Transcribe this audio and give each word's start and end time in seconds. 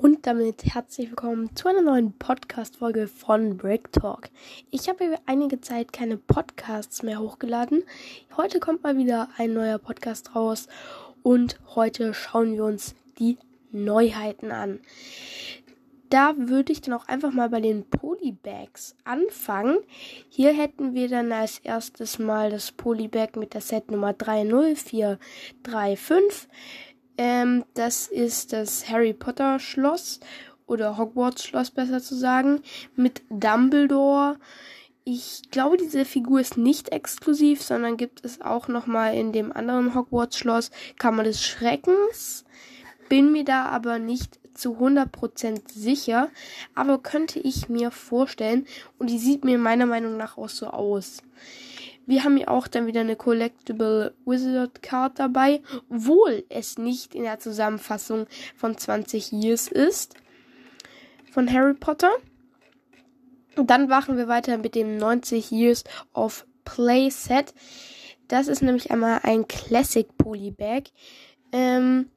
Und 0.00 0.26
damit 0.26 0.64
herzlich 0.64 1.10
willkommen 1.10 1.54
zu 1.54 1.68
einer 1.68 1.82
neuen 1.82 2.14
Podcast-Folge 2.14 3.06
von 3.06 3.58
Break 3.58 3.92
Talk. 3.92 4.30
Ich 4.70 4.88
habe 4.88 5.04
über 5.04 5.18
einige 5.26 5.60
Zeit 5.60 5.92
keine 5.92 6.16
Podcasts 6.16 7.02
mehr 7.02 7.20
hochgeladen. 7.20 7.82
Heute 8.34 8.60
kommt 8.60 8.82
mal 8.82 8.96
wieder 8.96 9.28
ein 9.36 9.52
neuer 9.52 9.76
Podcast 9.76 10.34
raus 10.34 10.68
und 11.22 11.60
heute 11.74 12.14
schauen 12.14 12.54
wir 12.54 12.64
uns 12.64 12.94
die 13.18 13.36
Neuheiten 13.72 14.52
an. 14.52 14.80
Da 16.08 16.32
würde 16.38 16.72
ich 16.72 16.80
dann 16.80 16.94
auch 16.94 17.06
einfach 17.06 17.34
mal 17.34 17.50
bei 17.50 17.60
den 17.60 17.84
Polybags 17.84 18.96
anfangen. 19.04 19.80
Hier 20.30 20.54
hätten 20.54 20.94
wir 20.94 21.10
dann 21.10 21.30
als 21.30 21.58
erstes 21.58 22.18
mal 22.18 22.48
das 22.48 22.72
Polybag 22.72 23.36
mit 23.36 23.52
der 23.52 23.60
Set 23.60 23.90
Nummer 23.90 24.14
30435. 24.14 26.48
Ähm, 27.20 27.66
das 27.74 28.06
ist 28.06 28.54
das 28.54 28.88
Harry 28.88 29.12
Potter 29.12 29.58
Schloss 29.58 30.20
oder 30.66 30.96
Hogwarts 30.96 31.44
Schloss 31.44 31.70
besser 31.70 32.00
zu 32.00 32.14
sagen 32.14 32.62
mit 32.96 33.20
Dumbledore. 33.28 34.38
Ich 35.04 35.42
glaube, 35.50 35.76
diese 35.76 36.06
Figur 36.06 36.40
ist 36.40 36.56
nicht 36.56 36.92
exklusiv, 36.92 37.60
sondern 37.60 37.98
gibt 37.98 38.24
es 38.24 38.40
auch 38.40 38.68
noch 38.68 38.86
mal 38.86 39.14
in 39.14 39.32
dem 39.32 39.52
anderen 39.52 39.94
Hogwarts 39.94 40.38
Schloss 40.38 40.70
Kammer 40.98 41.24
des 41.24 41.44
Schreckens. 41.44 42.46
Bin 43.10 43.32
mir 43.32 43.44
da 43.44 43.66
aber 43.66 43.98
nicht 43.98 44.40
zu 44.54 44.78
100% 44.78 45.70
sicher, 45.70 46.30
aber 46.74 47.02
könnte 47.02 47.38
ich 47.38 47.68
mir 47.68 47.90
vorstellen 47.90 48.66
und 48.98 49.10
die 49.10 49.18
sieht 49.18 49.44
mir 49.44 49.58
meiner 49.58 49.84
Meinung 49.84 50.16
nach 50.16 50.38
auch 50.38 50.48
so 50.48 50.68
aus. 50.68 51.22
Wir 52.06 52.24
haben 52.24 52.36
hier 52.36 52.50
auch 52.50 52.66
dann 52.66 52.86
wieder 52.86 53.00
eine 53.00 53.16
Collectible 53.16 54.14
Wizard 54.24 54.82
Card 54.82 55.18
dabei, 55.18 55.62
obwohl 55.88 56.44
es 56.48 56.78
nicht 56.78 57.14
in 57.14 57.22
der 57.22 57.38
Zusammenfassung 57.38 58.26
von 58.56 58.76
20 58.76 59.32
Years 59.32 59.68
ist. 59.68 60.14
Von 61.30 61.52
Harry 61.52 61.74
Potter. 61.74 62.10
Und 63.56 63.70
dann 63.70 63.88
machen 63.88 64.16
wir 64.16 64.28
weiter 64.28 64.58
mit 64.58 64.74
dem 64.74 64.96
90 64.96 65.50
Years 65.50 65.84
of 66.12 66.46
Play 66.64 67.10
Set. 67.10 67.54
Das 68.28 68.48
ist 68.48 68.62
nämlich 68.62 68.90
einmal 68.90 69.20
ein 69.22 69.46
Classic 69.48 70.06
Polybag. 70.16 70.84
Ähm, 71.52 72.10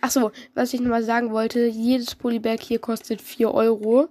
achso, 0.00 0.30
was 0.54 0.72
ich 0.72 0.80
nochmal 0.80 1.02
sagen 1.02 1.32
wollte, 1.32 1.66
jedes 1.66 2.14
Polybag 2.14 2.58
hier 2.60 2.78
kostet 2.78 3.20
4 3.20 3.52
Euro. 3.52 4.08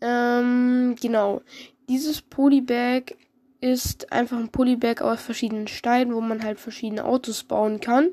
Ähm, 0.00 0.96
genau. 1.00 1.42
Dieses 1.88 2.20
Polybag 2.20 3.14
ist 3.60 4.12
einfach 4.12 4.38
ein 4.38 4.50
Polybag 4.50 5.00
aus 5.00 5.22
verschiedenen 5.22 5.66
Steinen, 5.66 6.14
wo 6.14 6.20
man 6.20 6.42
halt 6.42 6.60
verschiedene 6.60 7.04
Autos 7.04 7.44
bauen 7.44 7.80
kann. 7.80 8.10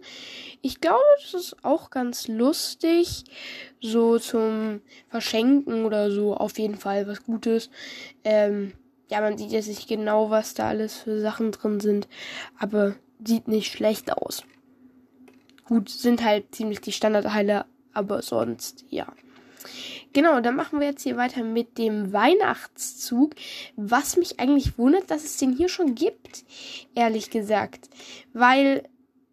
Ich 0.61 0.79
glaube, 0.81 1.03
das 1.21 1.33
ist 1.33 1.63
auch 1.63 1.89
ganz 1.89 2.27
lustig. 2.27 3.25
So 3.81 4.19
zum 4.19 4.81
Verschenken 5.09 5.85
oder 5.85 6.11
so. 6.11 6.35
Auf 6.35 6.57
jeden 6.57 6.77
Fall 6.77 7.07
was 7.07 7.23
Gutes. 7.23 7.69
Ähm, 8.23 8.73
ja, 9.09 9.21
man 9.21 9.37
sieht 9.37 9.51
jetzt 9.51 9.67
nicht 9.67 9.87
genau, 9.87 10.29
was 10.29 10.53
da 10.53 10.69
alles 10.69 10.95
für 10.95 11.19
Sachen 11.19 11.51
drin 11.51 11.79
sind. 11.79 12.07
Aber 12.57 12.95
sieht 13.23 13.47
nicht 13.47 13.71
schlecht 13.71 14.11
aus. 14.11 14.43
Gut, 15.65 15.89
sind 15.89 16.23
halt 16.23 16.53
ziemlich 16.55 16.81
die 16.81 16.91
Standardteile, 16.91 17.65
aber 17.93 18.21
sonst, 18.21 18.85
ja. 18.89 19.07
Genau, 20.13 20.39
dann 20.41 20.55
machen 20.55 20.79
wir 20.79 20.87
jetzt 20.87 21.01
hier 21.01 21.17
weiter 21.17 21.43
mit 21.43 21.77
dem 21.77 22.13
Weihnachtszug. 22.13 23.33
Was 23.75 24.15
mich 24.15 24.39
eigentlich 24.39 24.77
wundert, 24.77 25.09
dass 25.09 25.23
es 25.23 25.37
den 25.37 25.53
hier 25.53 25.69
schon 25.69 25.95
gibt, 25.95 26.45
ehrlich 26.93 27.31
gesagt. 27.31 27.89
Weil 28.31 28.83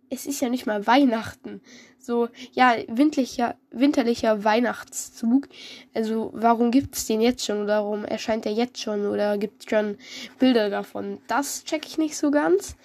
es 0.09 0.27
ist 0.27 0.41
ja 0.41 0.49
nicht 0.49 0.67
mal 0.67 0.87
Weihnachten. 0.87 1.61
So, 1.99 2.29
ja, 2.53 2.75
winterlicher, 2.89 3.57
winterlicher 3.71 4.43
Weihnachtszug. 4.43 5.49
Also, 5.95 6.31
warum 6.33 6.71
gibt 6.71 6.97
es 6.97 7.07
den 7.07 7.21
jetzt 7.21 7.45
schon? 7.45 7.67
Warum 7.67 8.07
erscheint 8.07 8.47
er 8.47 8.53
jetzt 8.53 8.81
schon? 8.81 9.07
Oder 9.07 9.37
gibt 9.37 9.63
es 9.63 9.71
schon 9.71 9.99
Bilder 10.39 10.71
davon? 10.71 11.21
Das 11.29 11.65
check 11.65 11.87
ich 11.87 11.99
nicht 11.99 12.17
so 12.17 12.31
ganz. 12.31 12.77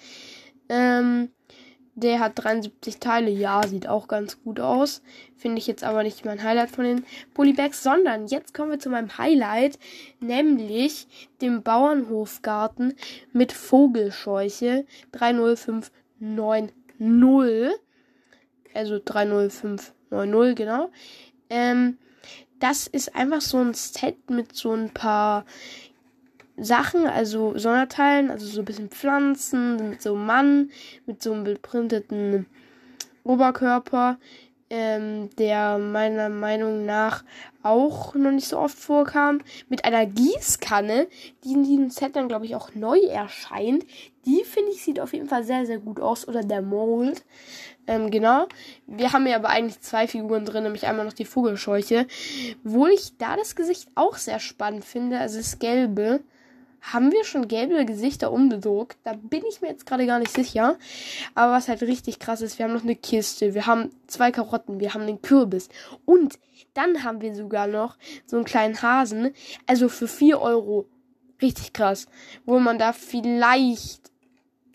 Ähm, 0.68 1.30
der 1.96 2.20
hat 2.20 2.32
73 2.36 3.00
Teile. 3.00 3.30
Ja, 3.30 3.66
sieht 3.66 3.88
auch 3.88 4.06
ganz 4.06 4.40
gut 4.42 4.60
aus. 4.60 5.02
Finde 5.36 5.58
ich 5.58 5.66
jetzt 5.66 5.82
aber 5.82 6.02
nicht 6.02 6.24
mein 6.24 6.42
Highlight 6.42 6.70
von 6.70 6.84
den 6.84 7.04
Polybags, 7.34 7.82
sondern 7.82 8.26
jetzt 8.26 8.54
kommen 8.54 8.70
wir 8.70 8.78
zu 8.78 8.90
meinem 8.90 9.18
Highlight, 9.18 9.78
nämlich 10.20 11.08
dem 11.40 11.62
Bauernhofgarten 11.62 12.94
mit 13.32 13.52
Vogelscheuche 13.52 14.86
30590. 15.12 17.80
Also 18.74 18.98
30590, 18.98 20.54
genau. 20.54 20.90
Ähm, 21.48 21.96
das 22.58 22.86
ist 22.86 23.14
einfach 23.14 23.40
so 23.40 23.58
ein 23.58 23.74
Set 23.74 24.30
mit 24.30 24.54
so 24.54 24.72
ein 24.72 24.90
paar 24.90 25.44
Sachen, 26.56 27.06
also 27.06 27.56
Sonderteilen, 27.58 28.30
also 28.30 28.46
so 28.46 28.60
ein 28.60 28.64
bisschen 28.64 28.88
Pflanzen, 28.88 29.90
mit 29.90 30.02
so 30.02 30.14
einem 30.14 30.26
Mann, 30.26 30.70
mit 31.06 31.22
so 31.22 31.32
einem 31.32 31.44
beprinteten 31.44 32.46
Oberkörper, 33.24 34.18
ähm, 34.68 35.30
der 35.36 35.78
meiner 35.78 36.28
Meinung 36.28 36.86
nach 36.86 37.24
auch 37.62 38.14
noch 38.14 38.32
nicht 38.32 38.48
so 38.48 38.58
oft 38.58 38.76
vorkam, 38.76 39.40
mit 39.68 39.84
einer 39.84 40.06
Gießkanne, 40.06 41.08
die 41.44 41.52
in 41.52 41.64
diesem 41.64 41.90
Set 41.90 42.16
dann, 42.16 42.28
glaube 42.28 42.46
ich, 42.46 42.56
auch 42.56 42.74
neu 42.74 42.98
erscheint. 42.98 43.84
Die, 44.24 44.42
finde 44.44 44.72
ich, 44.72 44.82
sieht 44.82 45.00
auf 45.00 45.12
jeden 45.12 45.28
Fall 45.28 45.44
sehr, 45.44 45.66
sehr 45.66 45.78
gut 45.78 46.00
aus. 46.00 46.26
Oder 46.26 46.42
der 46.42 46.62
Mold. 46.62 47.24
Ähm, 47.86 48.10
genau. 48.10 48.46
Wir 48.86 49.12
haben 49.12 49.26
ja 49.26 49.36
aber 49.36 49.50
eigentlich 49.50 49.80
zwei 49.80 50.08
Figuren 50.08 50.44
drin, 50.44 50.64
nämlich 50.64 50.86
einmal 50.86 51.04
noch 51.04 51.12
die 51.12 51.24
Vogelscheuche. 51.24 52.06
Wo 52.64 52.86
ich 52.86 53.16
da 53.18 53.36
das 53.36 53.54
Gesicht 53.54 53.88
auch 53.94 54.16
sehr 54.16 54.40
spannend 54.40 54.84
finde, 54.84 55.18
also 55.18 55.38
das 55.38 55.58
Gelbe 55.58 56.20
haben 56.80 57.10
wir 57.12 57.24
schon 57.24 57.48
gelbe 57.48 57.84
Gesichter 57.84 58.32
umgedruckt. 58.32 58.98
Da 59.04 59.14
bin 59.14 59.42
ich 59.48 59.60
mir 59.60 59.68
jetzt 59.68 59.86
gerade 59.86 60.06
gar 60.06 60.18
nicht 60.18 60.32
sicher. 60.32 60.78
Aber 61.34 61.52
was 61.52 61.68
halt 61.68 61.82
richtig 61.82 62.18
krass 62.18 62.42
ist, 62.42 62.58
wir 62.58 62.66
haben 62.66 62.74
noch 62.74 62.82
eine 62.82 62.96
Kiste, 62.96 63.54
wir 63.54 63.66
haben 63.66 63.90
zwei 64.06 64.30
Karotten, 64.30 64.80
wir 64.80 64.94
haben 64.94 65.02
einen 65.02 65.22
Kürbis. 65.22 65.68
Und 66.04 66.38
dann 66.74 67.02
haben 67.04 67.20
wir 67.20 67.34
sogar 67.34 67.66
noch 67.66 67.96
so 68.26 68.36
einen 68.36 68.44
kleinen 68.44 68.80
Hasen. 68.80 69.32
Also 69.66 69.88
für 69.88 70.08
4 70.08 70.40
Euro. 70.40 70.86
Richtig 71.42 71.72
krass. 71.72 72.06
Wo 72.44 72.58
man 72.58 72.78
da 72.78 72.92
vielleicht 72.92 74.10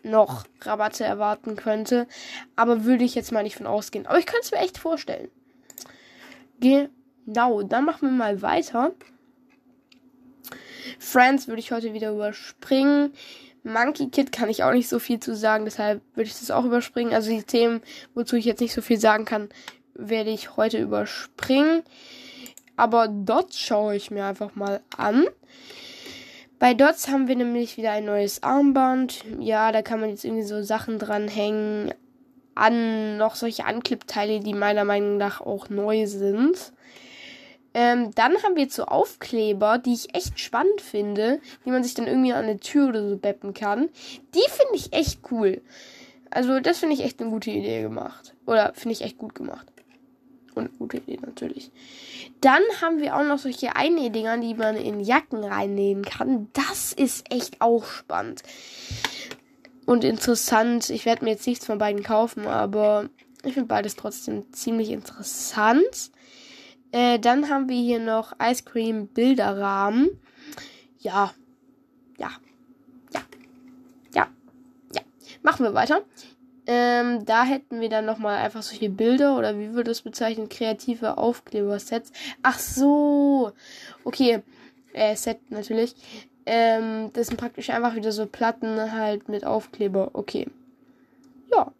noch 0.03 0.45
Rabatte 0.61 1.03
erwarten 1.03 1.55
könnte. 1.55 2.07
Aber 2.55 2.83
würde 2.83 3.03
ich 3.03 3.15
jetzt 3.15 3.31
mal 3.31 3.43
nicht 3.43 3.55
von 3.55 3.67
ausgehen. 3.67 4.05
Aber 4.07 4.19
ich 4.19 4.25
könnte 4.25 4.45
es 4.45 4.51
mir 4.51 4.59
echt 4.59 4.77
vorstellen. 4.77 5.29
Genau, 6.59 7.63
dann 7.63 7.85
machen 7.85 8.09
wir 8.09 8.15
mal 8.15 8.41
weiter. 8.41 8.91
Friends 10.99 11.47
würde 11.47 11.59
ich 11.59 11.71
heute 11.71 11.93
wieder 11.93 12.11
überspringen. 12.11 13.13
Monkey 13.63 14.09
Kid 14.09 14.31
kann 14.31 14.49
ich 14.49 14.63
auch 14.63 14.73
nicht 14.73 14.89
so 14.89 14.99
viel 14.99 15.19
zu 15.19 15.35
sagen, 15.35 15.65
deshalb 15.65 16.01
würde 16.15 16.27
ich 16.29 16.39
das 16.39 16.51
auch 16.51 16.65
überspringen. 16.65 17.13
Also 17.13 17.29
die 17.29 17.43
Themen, 17.43 17.81
wozu 18.15 18.35
ich 18.35 18.45
jetzt 18.45 18.61
nicht 18.61 18.73
so 18.73 18.81
viel 18.81 18.99
sagen 18.99 19.25
kann, 19.25 19.49
werde 19.93 20.31
ich 20.31 20.57
heute 20.57 20.79
überspringen. 20.79 21.83
Aber 22.75 23.07
Dots 23.07 23.59
schaue 23.59 23.95
ich 23.95 24.09
mir 24.09 24.25
einfach 24.25 24.55
mal 24.55 24.81
an. 24.97 25.25
Bei 26.57 26.73
Dots 26.73 27.09
haben 27.09 27.27
wir 27.27 27.35
nämlich 27.35 27.77
wieder 27.77 27.91
ein 27.91 28.05
neues 28.05 28.43
Armband. 28.43 29.23
Ja, 29.39 29.71
da 29.71 29.81
kann 29.81 29.99
man 29.99 30.09
jetzt 30.09 30.23
irgendwie 30.23 30.43
so 30.43 30.63
Sachen 30.63 30.99
dranhängen. 30.99 31.93
An 32.53 33.17
noch 33.17 33.35
solche 33.35 33.65
Anklippteile, 33.65 34.41
die 34.41 34.53
meiner 34.53 34.83
Meinung 34.83 35.17
nach 35.17 35.41
auch 35.41 35.69
neu 35.69 36.05
sind. 36.05 36.73
Ähm, 37.73 38.11
dann 38.15 38.43
haben 38.43 38.55
wir 38.55 38.69
zu 38.69 38.87
Aufkleber, 38.87 39.77
die 39.77 39.93
ich 39.93 40.13
echt 40.13 40.39
spannend 40.39 40.81
finde, 40.81 41.39
die 41.65 41.71
man 41.71 41.83
sich 41.83 41.93
dann 41.93 42.07
irgendwie 42.07 42.33
an 42.33 42.43
eine 42.43 42.59
Tür 42.59 42.89
oder 42.89 43.07
so 43.07 43.17
beppen 43.17 43.53
kann. 43.53 43.89
Die 44.35 44.49
finde 44.49 44.75
ich 44.75 44.93
echt 44.93 45.19
cool. 45.31 45.61
Also, 46.29 46.59
das 46.59 46.79
finde 46.79 46.95
ich 46.95 47.03
echt 47.03 47.21
eine 47.21 47.29
gute 47.29 47.51
Idee 47.51 47.81
gemacht. 47.81 48.33
Oder 48.45 48.73
finde 48.73 48.93
ich 48.93 49.01
echt 49.01 49.17
gut 49.17 49.35
gemacht. 49.35 49.67
Und 50.53 50.69
eine 50.69 50.77
gute 50.77 50.97
Idee 50.97 51.19
natürlich. 51.25 51.71
Dann 52.41 52.61
haben 52.81 52.99
wir 52.99 53.15
auch 53.15 53.23
noch 53.23 53.37
solche 53.37 53.75
Einnähdinger, 53.75 54.37
die 54.37 54.53
man 54.53 54.75
in 54.75 54.99
Jacken 54.99 55.43
reinnähen 55.43 56.03
kann. 56.03 56.49
Das 56.53 56.91
ist 56.91 57.31
echt 57.31 57.61
auch 57.61 57.85
spannend. 57.85 58.43
Und 59.85 60.03
interessant. 60.03 60.89
Ich 60.89 61.05
werde 61.05 61.23
mir 61.23 61.31
jetzt 61.31 61.47
nichts 61.47 61.65
von 61.65 61.77
beiden 61.77 62.03
kaufen, 62.03 62.47
aber 62.47 63.09
ich 63.43 63.53
finde 63.53 63.67
beides 63.67 63.95
trotzdem 63.95 64.51
ziemlich 64.53 64.89
interessant. 64.89 66.11
Äh, 66.91 67.19
dann 67.19 67.49
haben 67.49 67.69
wir 67.69 67.79
hier 67.79 67.99
noch 67.99 68.33
Ice 68.41 68.63
Cream 68.63 69.07
Bilderrahmen. 69.07 70.09
Ja. 70.99 71.33
Ja. 72.17 72.31
Ja. 73.13 73.21
Ja. 74.13 74.27
Ja. 74.93 75.01
Machen 75.41 75.65
wir 75.65 75.73
weiter. 75.73 76.01
Ähm, 76.67 77.25
da 77.25 77.43
hätten 77.43 77.81
wir 77.81 77.89
dann 77.89 78.05
nochmal 78.05 78.37
einfach 78.37 78.61
solche 78.61 78.89
Bilder 78.89 79.37
oder 79.37 79.57
wie 79.57 79.73
würde 79.73 79.91
das 79.91 80.01
bezeichnen? 80.01 80.49
Kreative 80.49 81.17
Aufklebersets. 81.17 82.11
Ach 82.43 82.59
so. 82.59 83.51
Okay. 84.03 84.41
Äh, 84.93 85.15
Set 85.15 85.39
natürlich. 85.49 85.95
Ähm, 86.45 87.11
das 87.13 87.27
sind 87.27 87.37
praktisch 87.37 87.69
einfach 87.69 87.95
wieder 87.95 88.11
so 88.11 88.25
Platten 88.25 88.91
halt 88.91 89.29
mit 89.29 89.45
Aufkleber. 89.45 90.11
Okay. 90.13 90.47
Ja. 91.51 91.71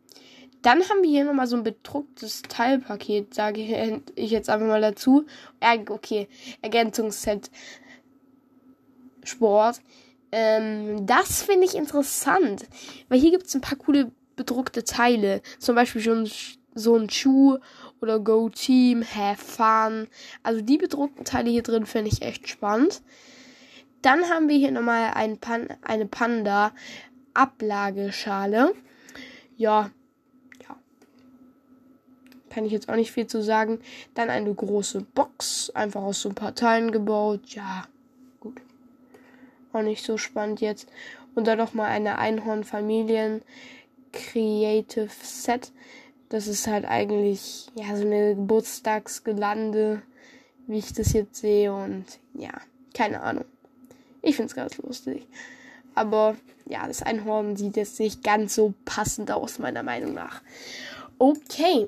Dann 0.61 0.87
haben 0.89 1.01
wir 1.01 1.09
hier 1.09 1.23
nochmal 1.25 1.47
so 1.47 1.55
ein 1.55 1.63
bedrucktes 1.63 2.43
Teilpaket, 2.43 3.33
sage 3.33 4.01
ich 4.15 4.31
jetzt 4.31 4.49
einfach 4.49 4.67
mal 4.67 4.81
dazu. 4.81 5.25
Okay, 5.89 6.27
Ergänzungsset 6.61 7.49
Sport. 9.23 9.81
Ähm, 10.31 11.05
das 11.05 11.43
finde 11.43 11.65
ich 11.65 11.75
interessant, 11.75 12.65
weil 13.09 13.19
hier 13.19 13.31
gibt 13.31 13.47
es 13.47 13.55
ein 13.55 13.61
paar 13.61 13.77
coole 13.77 14.11
bedruckte 14.35 14.83
Teile. 14.83 15.41
Zum 15.59 15.75
Beispiel 15.75 16.01
schon 16.01 16.29
so 16.73 16.95
ein 16.95 17.09
Schuh 17.09 17.57
oder 18.01 18.19
Go 18.19 18.49
Team, 18.49 19.03
Have 19.03 19.43
Fun. 19.43 20.07
Also 20.41 20.61
die 20.61 20.77
bedruckten 20.77 21.25
Teile 21.25 21.49
hier 21.49 21.63
drin 21.63 21.85
finde 21.85 22.11
ich 22.11 22.21
echt 22.21 22.47
spannend. 22.47 23.01
Dann 24.01 24.29
haben 24.29 24.47
wir 24.47 24.57
hier 24.57 24.71
nochmal 24.71 25.11
ein 25.13 25.37
Pan 25.37 25.67
eine 25.83 26.05
Panda 26.05 26.71
Ablageschale. 27.33 28.73
Ja, 29.57 29.81
ja. 29.83 29.91
Kann 32.51 32.65
ich 32.65 32.73
jetzt 32.73 32.89
auch 32.89 32.95
nicht 32.95 33.11
viel 33.11 33.27
zu 33.27 33.41
sagen. 33.41 33.79
Dann 34.13 34.29
eine 34.29 34.53
große 34.53 35.01
Box, 35.01 35.69
einfach 35.73 36.01
aus 36.01 36.21
so 36.21 36.29
ein 36.29 36.35
paar 36.35 36.53
Teilen 36.53 36.91
gebaut. 36.91 37.41
Ja, 37.47 37.85
gut. 38.41 38.61
Auch 39.71 39.81
nicht 39.81 40.05
so 40.05 40.17
spannend 40.17 40.59
jetzt. 40.59 40.87
Und 41.33 41.47
dann 41.47 41.57
nochmal 41.57 41.87
eine 41.87 42.17
Einhorn-Familien 42.17 43.41
Creative 44.11 45.09
Set. 45.23 45.71
Das 46.27 46.47
ist 46.47 46.67
halt 46.67 46.83
eigentlich 46.83 47.67
ja 47.75 47.95
so 47.95 48.05
eine 48.05 48.35
Geburtstagsgelande, 48.35 50.01
wie 50.67 50.79
ich 50.79 50.91
das 50.91 51.13
jetzt 51.13 51.37
sehe. 51.37 51.73
Und 51.73 52.05
ja, 52.33 52.51
keine 52.93 53.21
Ahnung. 53.21 53.45
Ich 54.21 54.35
finde 54.35 54.49
es 54.49 54.55
ganz 54.55 54.77
lustig. 54.77 55.25
Aber 55.95 56.35
ja, 56.65 56.85
das 56.85 57.01
Einhorn 57.01 57.55
sieht 57.55 57.77
jetzt 57.77 57.97
nicht 57.99 58.23
ganz 58.23 58.55
so 58.55 58.73
passend 58.83 59.31
aus, 59.31 59.57
meiner 59.57 59.83
Meinung 59.83 60.13
nach. 60.13 60.41
Okay. 61.17 61.87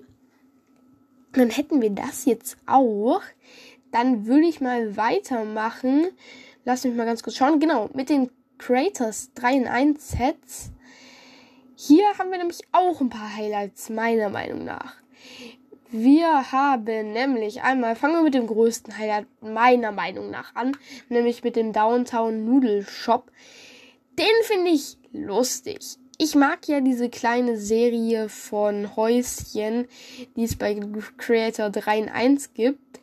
Dann 1.33 1.49
hätten 1.49 1.81
wir 1.81 1.89
das 1.89 2.25
jetzt 2.25 2.57
auch. 2.65 3.21
Dann 3.91 4.25
würde 4.25 4.47
ich 4.47 4.61
mal 4.61 4.97
weitermachen. 4.97 6.07
Lass 6.65 6.83
mich 6.83 6.95
mal 6.95 7.05
ganz 7.05 7.23
kurz 7.23 7.35
schauen. 7.35 7.59
Genau, 7.59 7.89
mit 7.93 8.09
den 8.09 8.31
Creators 8.57 9.33
3 9.35 9.55
in 9.55 9.67
1 9.67 10.11
Sets. 10.11 10.71
Hier 11.75 12.05
haben 12.17 12.31
wir 12.31 12.37
nämlich 12.37 12.61
auch 12.71 13.01
ein 13.01 13.09
paar 13.09 13.35
Highlights, 13.35 13.89
meiner 13.89 14.29
Meinung 14.29 14.63
nach. 14.63 14.95
Wir 15.89 16.51
haben 16.51 17.11
nämlich 17.11 17.61
einmal, 17.61 17.95
fangen 17.95 18.15
wir 18.15 18.23
mit 18.23 18.33
dem 18.33 18.47
größten 18.47 18.97
Highlight 18.97 19.27
meiner 19.41 19.91
Meinung 19.91 20.31
nach 20.31 20.55
an, 20.55 20.75
nämlich 21.09 21.43
mit 21.43 21.55
dem 21.55 21.71
Downtown 21.71 22.45
Noodle 22.45 22.83
Shop. 22.83 23.31
Den 24.17 24.43
finde 24.43 24.71
ich 24.71 24.97
lustig. 25.11 25.97
Ich 26.19 26.35
mag 26.35 26.67
ja 26.67 26.79
diese 26.79 27.09
kleine 27.09 27.57
Serie 27.57 28.29
von 28.29 28.95
Häuschen, 28.95 29.87
die 30.35 30.43
es 30.43 30.55
bei 30.55 30.79
Creator 31.17 31.71
3 31.71 31.99
in 31.99 32.09
1 32.09 32.53
gibt. 32.53 32.99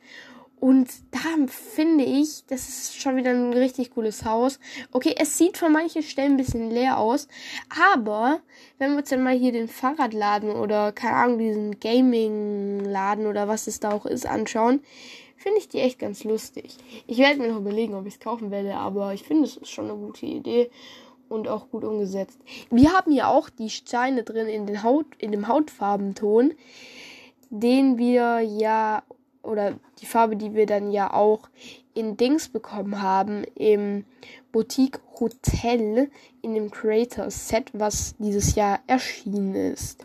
Und 0.61 0.91
da 1.11 1.47
finde 1.49 2.05
ich, 2.05 2.45
das 2.47 2.69
ist 2.69 3.01
schon 3.01 3.17
wieder 3.17 3.31
ein 3.31 3.53
richtig 3.53 3.93
cooles 3.93 4.25
Haus. 4.25 4.61
Okay, 4.93 5.15
es 5.19 5.39
sieht 5.39 5.57
von 5.57 5.73
manchen 5.73 6.03
Stellen 6.03 6.33
ein 6.33 6.37
bisschen 6.37 6.71
leer 6.71 6.99
aus. 6.99 7.27
Aber 7.95 8.41
wenn 8.79 8.93
wir 8.93 8.99
uns 8.99 9.09
dann 9.09 9.23
mal 9.23 9.37
hier 9.37 9.53
den 9.53 9.69
Fahrradladen 9.69 10.51
oder, 10.51 10.93
keine 10.93 11.17
Ahnung, 11.17 11.39
diesen 11.39 11.81
Gaming-Laden 11.81 13.27
oder 13.27 13.49
was 13.49 13.67
es 13.67 13.81
da 13.81 13.91
auch 13.91 14.07
ist, 14.07 14.27
anschauen, 14.27 14.81
finde 15.37 15.59
ich 15.59 15.69
die 15.69 15.79
echt 15.79 15.99
ganz 15.99 16.25
lustig. 16.25 16.77
Ich 17.07 17.19
werde 17.19 17.41
mir 17.41 17.49
noch 17.49 17.61
überlegen, 17.61 17.95
ob 17.95 18.07
ich 18.07 18.15
es 18.15 18.21
kaufen 18.21 18.51
werde, 18.51 18.75
aber 18.75 19.15
ich 19.15 19.23
finde, 19.23 19.45
es 19.45 19.57
ist 19.57 19.71
schon 19.71 19.91
eine 19.91 19.99
gute 19.99 20.27
Idee 20.27 20.71
und 21.31 21.49
auch 21.49 21.71
gut 21.71 21.85
umgesetzt. 21.85 22.39
Wir 22.71 22.93
haben 22.93 23.13
hier 23.13 23.29
auch 23.29 23.49
die 23.49 23.71
Steine 23.71 24.23
drin 24.25 24.49
in, 24.49 24.67
den 24.67 24.83
Haut, 24.83 25.07
in 25.19 25.33
dem 25.33 25.49
Hautfarbenton, 25.49 26.53
den 27.51 27.97
wir 27.99 28.41
ja 28.41 29.03
oder 29.43 29.75
die 30.01 30.07
Farbe, 30.07 30.37
die 30.37 30.55
wir 30.55 30.67
dann 30.67 30.91
ja 30.91 31.13
auch 31.13 31.49
in 31.95 32.17
Dings 32.17 32.49
bekommen 32.49 33.01
haben, 33.01 33.45
im 33.55 34.05
Boutique 34.53 35.01
Hotel, 35.19 36.11
in 36.43 36.55
dem 36.55 36.71
Creator 36.71 37.31
Set, 37.31 37.71
was 37.73 38.15
dieses 38.19 38.55
Jahr 38.55 38.81
erschienen 38.87 39.55
ist. 39.55 40.05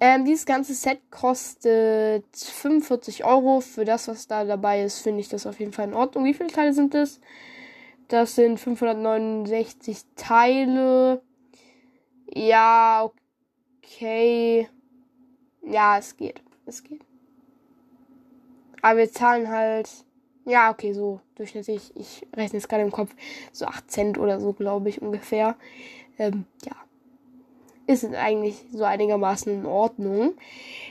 Ähm, 0.00 0.24
dieses 0.24 0.44
ganze 0.44 0.74
Set 0.74 0.98
kostet 1.10 2.24
45 2.34 3.24
Euro. 3.24 3.60
Für 3.60 3.84
das, 3.84 4.08
was 4.08 4.26
da 4.26 4.44
dabei 4.44 4.82
ist, 4.82 4.98
finde 4.98 5.20
ich 5.20 5.28
das 5.28 5.46
auf 5.46 5.60
jeden 5.60 5.72
Fall 5.72 5.88
in 5.88 5.94
Ordnung. 5.94 6.24
Wie 6.24 6.34
viele 6.34 6.50
Teile 6.50 6.72
sind 6.72 6.94
das? 6.94 7.20
Das 8.08 8.34
sind 8.34 8.60
569 8.60 10.02
Teile. 10.16 11.22
Ja, 12.32 13.10
okay. 13.78 14.68
Ja, 15.62 15.98
es 15.98 16.16
geht. 16.16 16.42
Es 16.66 16.82
geht. 16.82 17.00
Aber 18.82 18.98
wir 18.98 19.10
zahlen 19.10 19.48
halt, 19.48 19.88
ja, 20.44 20.70
okay, 20.70 20.92
so 20.92 21.20
durchschnittlich, 21.36 21.92
ich 21.96 22.26
rechne 22.36 22.58
es 22.58 22.68
gerade 22.68 22.82
im 22.82 22.92
Kopf, 22.92 23.14
so 23.50 23.64
8 23.64 23.90
Cent 23.90 24.18
oder 24.18 24.40
so, 24.40 24.52
glaube 24.52 24.90
ich, 24.90 25.00
ungefähr. 25.00 25.56
Ähm, 26.18 26.44
ja. 26.66 26.76
Ist 27.86 28.04
eigentlich 28.14 28.56
so 28.72 28.84
einigermaßen 28.84 29.52
in 29.52 29.66
Ordnung. 29.66 30.34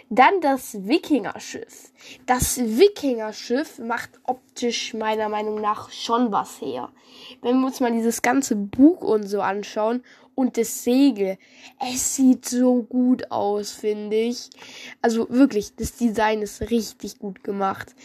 Dann 0.09 0.41
das 0.41 0.87
Wikingerschiff. 0.87 1.91
Das 2.25 2.59
Wikingerschiff 2.59 3.79
macht 3.79 4.11
optisch 4.23 4.93
meiner 4.93 5.27
Meinung 5.29 5.59
nach 5.59 5.91
schon 5.91 6.31
was 6.31 6.61
her. 6.61 6.89
Wenn 7.41 7.59
wir 7.59 7.67
uns 7.67 7.79
mal 7.79 7.91
dieses 7.91 8.21
ganze 8.21 8.55
Buch 8.55 9.01
und 9.01 9.23
so 9.23 9.41
anschauen 9.41 10.03
und 10.35 10.57
das 10.57 10.83
Segel. 10.83 11.37
Es 11.79 12.15
sieht 12.15 12.45
so 12.45 12.83
gut 12.83 13.31
aus, 13.31 13.71
finde 13.71 14.17
ich. 14.17 14.49
Also 15.01 15.29
wirklich, 15.29 15.75
das 15.75 15.95
Design 15.95 16.41
ist 16.41 16.69
richtig 16.69 17.19
gut 17.19 17.43
gemacht. 17.43 17.95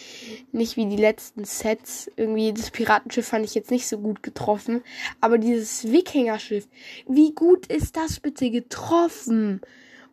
Nicht 0.53 0.77
wie 0.77 0.87
die 0.87 0.97
letzten 0.97 1.45
Sets. 1.45 2.11
Irgendwie 2.17 2.53
das 2.53 2.71
Piratenschiff 2.71 3.29
fand 3.29 3.45
ich 3.45 3.55
jetzt 3.55 3.71
nicht 3.71 3.87
so 3.87 3.99
gut 3.99 4.23
getroffen. 4.23 4.83
Aber 5.21 5.39
dieses 5.39 5.91
Wikingerschiff, 5.91 6.69
wie 7.09 7.33
gut 7.33 7.67
ist 7.67 7.97
das 7.97 8.21
bitte 8.21 8.51
getroffen? 8.51 9.61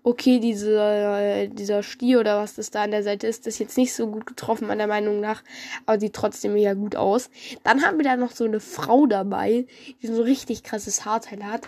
Okay, 0.06 0.40
diese, 0.40 0.80
äh, 0.80 1.48
dieser 1.48 1.82
Stier 1.82 2.20
oder 2.20 2.40
was 2.40 2.54
das 2.54 2.70
da 2.70 2.84
an 2.84 2.92
der 2.92 3.02
Seite 3.02 3.26
ist, 3.26 3.48
ist 3.48 3.58
jetzt 3.58 3.76
nicht 3.76 3.92
so 3.92 4.08
gut 4.08 4.28
getroffen, 4.28 4.68
meiner 4.68 4.86
Meinung 4.86 5.20
nach, 5.20 5.44
aber 5.88 6.00
sieht 6.00 6.14
trotzdem 6.14 6.54
mega 6.54 6.76
gut 6.76 6.96
aus. 6.96 7.32
Dann 7.64 7.84
haben 7.84 7.98
wir 7.98 8.04
da 8.04 8.16
noch 8.16 8.32
so 8.32 8.46
eine 8.46 8.60
Frau 8.60 9.08
dabei, 9.08 9.66
die 10.02 10.08
so 10.08 10.22
richtig 10.22 10.62
krasses 10.64 11.06
Haarteil 11.06 11.44
hat, 11.44 11.68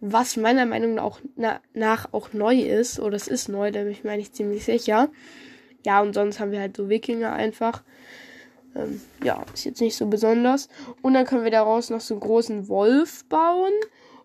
was 0.00 0.36
meiner 0.36 0.66
Meinung 0.66 0.94
nach 0.94 1.04
auch, 1.04 1.20
na, 1.36 1.60
nach 1.72 2.12
auch 2.12 2.34
neu 2.34 2.60
ist, 2.60 3.00
oder 3.00 3.16
es 3.16 3.28
ist 3.28 3.48
neu, 3.48 3.70
da 3.70 3.80
bin 3.80 3.92
ich 3.92 4.04
mir 4.04 4.12
eigentlich 4.12 4.32
ziemlich 4.32 4.66
sicher. 4.66 5.08
Ja, 5.86 6.02
und 6.02 6.12
sonst 6.14 6.38
haben 6.38 6.52
wir 6.52 6.60
halt 6.60 6.76
so 6.76 6.90
Wikinger 6.90 7.32
einfach. 7.32 7.82
Ähm, 8.76 9.00
ja, 9.24 9.42
ist 9.54 9.64
jetzt 9.64 9.80
nicht 9.80 9.96
so 9.96 10.06
besonders. 10.06 10.68
Und 11.00 11.14
dann 11.14 11.24
können 11.24 11.44
wir 11.44 11.50
daraus 11.50 11.88
noch 11.88 12.02
so 12.02 12.12
einen 12.12 12.20
großen 12.20 12.68
Wolf 12.68 13.24
bauen 13.24 13.72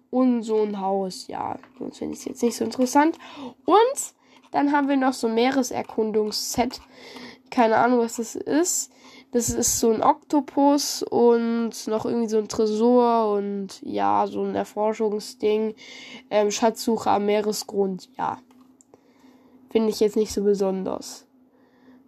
und 0.10 0.44
so 0.44 0.62
ein 0.62 0.80
Haus. 0.80 1.28
Ja, 1.28 1.60
sonst 1.80 1.98
finde 1.98 2.14
ich 2.14 2.20
es 2.20 2.26
jetzt 2.26 2.44
nicht 2.44 2.56
so 2.56 2.64
interessant. 2.64 3.18
Und 3.66 4.14
dann 4.52 4.72
haben 4.72 4.88
wir 4.88 4.98
noch 4.98 5.14
so 5.14 5.28
ein 5.28 5.36
Meereserkundungsset. 5.36 6.82
Keine 7.50 7.78
Ahnung, 7.78 8.00
was 8.00 8.18
das 8.18 8.36
ist. 8.36 8.92
Das 9.32 9.50
ist 9.50 9.82
so 9.82 9.92
ein 9.92 10.02
Oktopus 10.02 11.04
und 11.04 11.88
noch 11.88 12.06
irgendwie 12.06 12.30
so 12.30 12.38
ein 12.38 12.48
Tresor 12.48 13.34
und 13.34 13.82
ja, 13.82 14.28
so 14.28 14.42
ein 14.44 14.56
Erforschungsding. 14.56 15.76
Ähm, 16.30 16.52
Schatzsuche 16.52 17.10
am 17.10 17.26
Meeresgrund, 17.26 18.10
ja. 18.18 18.38
Finde 19.70 19.90
ich 19.90 20.00
jetzt 20.00 20.16
nicht 20.16 20.32
so 20.32 20.42
besonders. 20.42 21.28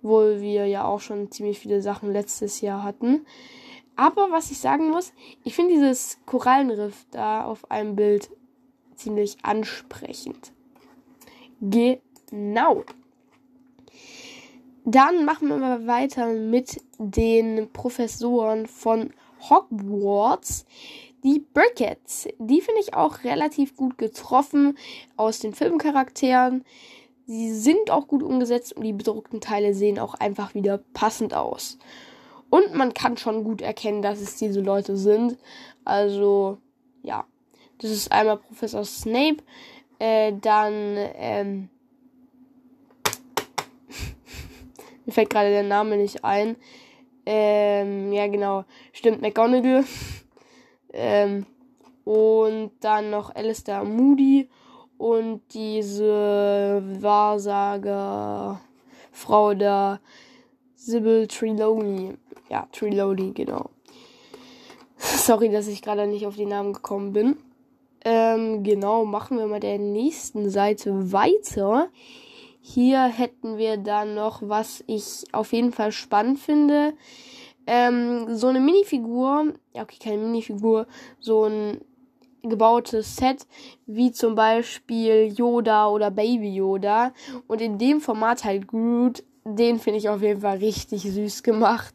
Wohl 0.02 0.40
wir 0.40 0.68
ja 0.68 0.86
auch 0.86 1.02
schon 1.02 1.30
ziemlich 1.30 1.60
viele 1.60 1.82
Sachen 1.82 2.14
letztes 2.14 2.62
Jahr 2.62 2.84
hatten. 2.84 3.26
Aber 3.98 4.32
was 4.32 4.52
ich 4.52 4.60
sagen 4.60 4.92
muss, 4.92 5.12
ich 5.44 5.56
finde 5.56 5.74
dieses 5.74 6.20
Korallenriff 6.26 7.06
da 7.12 7.44
auf 7.44 7.70
einem 7.70 7.96
Bild 7.96 8.30
ziemlich 8.96 9.38
ansprechend. 9.42 10.54
Genau. 11.60 12.84
Dann 14.86 15.26
machen 15.26 15.50
wir 15.50 15.58
mal 15.58 15.88
weiter 15.88 16.28
mit 16.28 16.80
den 17.00 17.70
Professoren 17.74 18.68
von 18.68 19.12
Hogwarts. 19.50 20.66
Die 21.24 21.40
Brickets, 21.40 22.28
die 22.38 22.62
finde 22.62 22.82
ich 22.82 22.94
auch 22.94 23.24
relativ 23.24 23.76
gut 23.76 23.98
getroffen 23.98 24.78
aus 25.18 25.40
den 25.40 25.54
Filmcharakteren. 25.54 26.64
Sie 27.26 27.52
sind 27.54 27.90
auch 27.90 28.08
gut 28.08 28.22
umgesetzt 28.24 28.74
und 28.74 28.84
die 28.84 28.94
bedruckten 28.94 29.42
Teile 29.42 29.74
sehen 29.74 29.98
auch 30.00 30.14
einfach 30.14 30.54
wieder 30.54 30.78
passend 30.94 31.34
aus. 31.34 31.80
Und 32.50 32.74
man 32.74 32.94
kann 32.94 33.18
schon 33.18 33.44
gut 33.44 33.62
erkennen, 33.62 34.02
dass 34.02 34.22
es 34.22 34.38
diese 34.38 34.62
Leute 34.62 34.96
sind. 34.96 35.38
Also, 35.84 36.58
ja. 37.04 37.26
Das 37.80 37.92
ist 37.92 38.12
einmal 38.12 38.38
Professor 38.38 38.84
Snape, 38.84 39.38
äh, 40.00 40.34
dann, 40.42 40.96
ähm, 41.16 41.70
mir 45.06 45.12
fällt 45.12 45.30
gerade 45.30 45.50
der 45.50 45.64
Name 45.64 45.98
nicht 45.98 46.24
ein. 46.24 46.56
Ähm, 47.26 48.12
ja, 48.14 48.28
genau. 48.28 48.64
Stimmt, 48.94 49.22
McGonagall. 49.22 49.84
ähm, 50.94 51.46
und 52.04 52.72
dann 52.80 53.10
noch 53.10 53.36
Alistair 53.36 53.84
Moody 53.84 54.50
und 54.98 55.42
diese 55.54 56.82
Wahrsager 57.02 58.62
Frau 59.12 59.54
da 59.54 60.00
Sybil 60.88 61.28
Trelawney. 61.28 62.14
Ja, 62.50 62.66
Trelawney, 62.72 63.34
genau. 63.34 63.72
Sorry, 64.98 65.50
dass 65.50 65.68
ich 65.68 65.82
gerade 65.82 66.08
nicht 66.08 66.26
auf 66.26 66.38
die 66.38 66.46
Namen 66.46 66.72
gekommen 66.72 67.12
bin. 67.12 67.36
Ähm, 68.06 68.64
genau, 68.64 69.04
machen 69.04 69.38
wir 69.38 69.48
mal 69.48 69.60
der 69.60 69.80
nächsten 69.80 70.50
Seite 70.50 71.12
weiter. 71.12 71.90
Hier 72.62 73.04
hätten 73.04 73.58
wir 73.58 73.76
dann 73.76 74.16
noch, 74.16 74.42
was 74.42 74.82
ich 74.88 75.26
auf 75.34 75.52
jeden 75.52 75.74
Fall 75.74 75.92
spannend 75.92 76.40
finde. 76.40 76.94
Ähm, 77.66 78.34
so 78.34 78.48
eine 78.48 78.62
Minifigur, 78.62 79.56
ja, 79.74 79.84
okay, 79.84 79.98
keine 80.02 80.22
Minifigur, 80.22 80.88
so 81.20 81.44
ein 81.44 81.82
gebautes 82.44 83.18
Set, 83.18 83.46
wie 83.88 84.14
zum 84.14 84.36
Beispiel 84.36 85.34
Yoda 85.36 85.90
oder 85.90 86.12
Baby 86.12 86.56
Yoda. 86.56 87.12
Und 87.48 87.60
in 87.60 87.78
dem 87.78 88.00
Format 88.00 88.46
halt 88.46 88.68
Groot, 88.70 89.24
den 89.56 89.80
finde 89.80 90.00
ich 90.00 90.10
auf 90.10 90.22
jeden 90.22 90.42
Fall 90.42 90.58
richtig 90.58 91.04
süß 91.04 91.44
gemacht. 91.44 91.94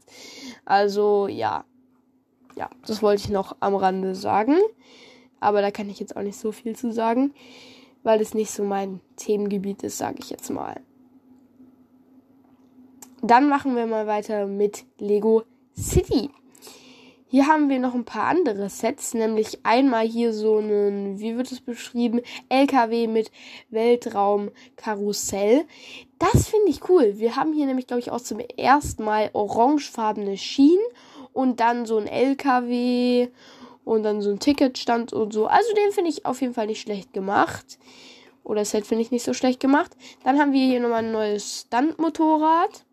Also, 0.65 1.29
ja. 1.29 1.65
Ja, 2.57 2.69
das 2.87 3.03
wollte 3.03 3.23
ich 3.23 3.31
noch 3.31 3.57
am 3.61 3.75
Rande 3.75 4.15
sagen. 4.15 4.57
Aber 5.41 5.61
da 5.61 5.71
kann 5.71 5.91
ich 5.91 5.99
jetzt 5.99 6.17
auch 6.17 6.23
nicht 6.23 6.39
so 6.39 6.53
viel 6.53 6.77
zu 6.77 6.93
sagen, 6.93 7.35
weil 8.03 8.21
es 8.21 8.35
nicht 8.35 8.51
so 8.51 8.63
mein 8.63 9.01
Themengebiet 9.17 9.83
ist, 9.83 9.99
sage 9.99 10.19
ich 10.21 10.31
jetzt 10.31 10.51
mal. 10.51 10.81
Dann 13.23 13.49
machen 13.49 13.77
wir 13.77 13.87
mal 13.87 14.07
weiter 14.07 14.47
mit 14.47 14.85
Lego 14.99 15.45
City. 15.77 16.31
Hier 17.33 17.47
haben 17.47 17.71
wir 17.71 17.79
noch 17.79 17.95
ein 17.95 18.05
paar 18.05 18.25
andere 18.25 18.69
Sets, 18.69 19.15
nämlich 19.15 19.61
einmal 19.63 20.07
hier 20.07 20.35
so 20.35 20.59
einen, 20.59 21.19
wie 21.19 21.35
wird 21.39 21.51
es 21.51 21.63
beschrieben, 21.63 22.21
LKW 22.51 23.07
mit 23.07 23.31
Weltraumkarussell. 23.71 25.65
Das 26.19 26.51
finde 26.51 26.69
ich 26.69 26.91
cool. 26.91 27.15
Wir 27.17 27.35
haben 27.35 27.55
hier 27.55 27.65
nämlich, 27.65 27.87
glaube 27.87 28.01
ich, 28.01 28.11
auch 28.11 28.21
zum 28.21 28.39
ersten 28.41 29.05
Mal 29.05 29.31
orangefarbene 29.33 30.37
Schienen 30.37 30.85
und 31.33 31.61
dann 31.61 31.87
so 31.87 31.97
ein 31.97 32.07
LKW 32.07 33.29
und 33.87 34.03
dann 34.03 34.21
so 34.21 34.29
ein 34.29 34.39
Ticketstand 34.39 35.15
und 35.15 35.33
so. 35.33 35.47
Also 35.47 35.73
den 35.73 35.93
finde 35.93 36.11
ich 36.11 36.27
auf 36.27 36.43
jeden 36.43 36.53
Fall 36.53 36.67
nicht 36.67 36.83
schlecht 36.83 37.15
gemacht. 37.15 37.79
Oder 38.45 38.61
das 38.61 38.73
Set 38.73 38.87
finde 38.87 39.05
ich 39.05 39.11
nicht 39.11 39.25
so 39.25 39.33
schlecht 39.33 39.59
gemacht. 39.59 39.97
Dann 40.23 40.39
haben 40.39 40.53
wir 40.53 40.67
hier 40.67 40.81
nochmal 40.81 41.03
ein 41.03 41.13
neues 41.13 41.61
Stunt-Motorrad. 41.63 42.85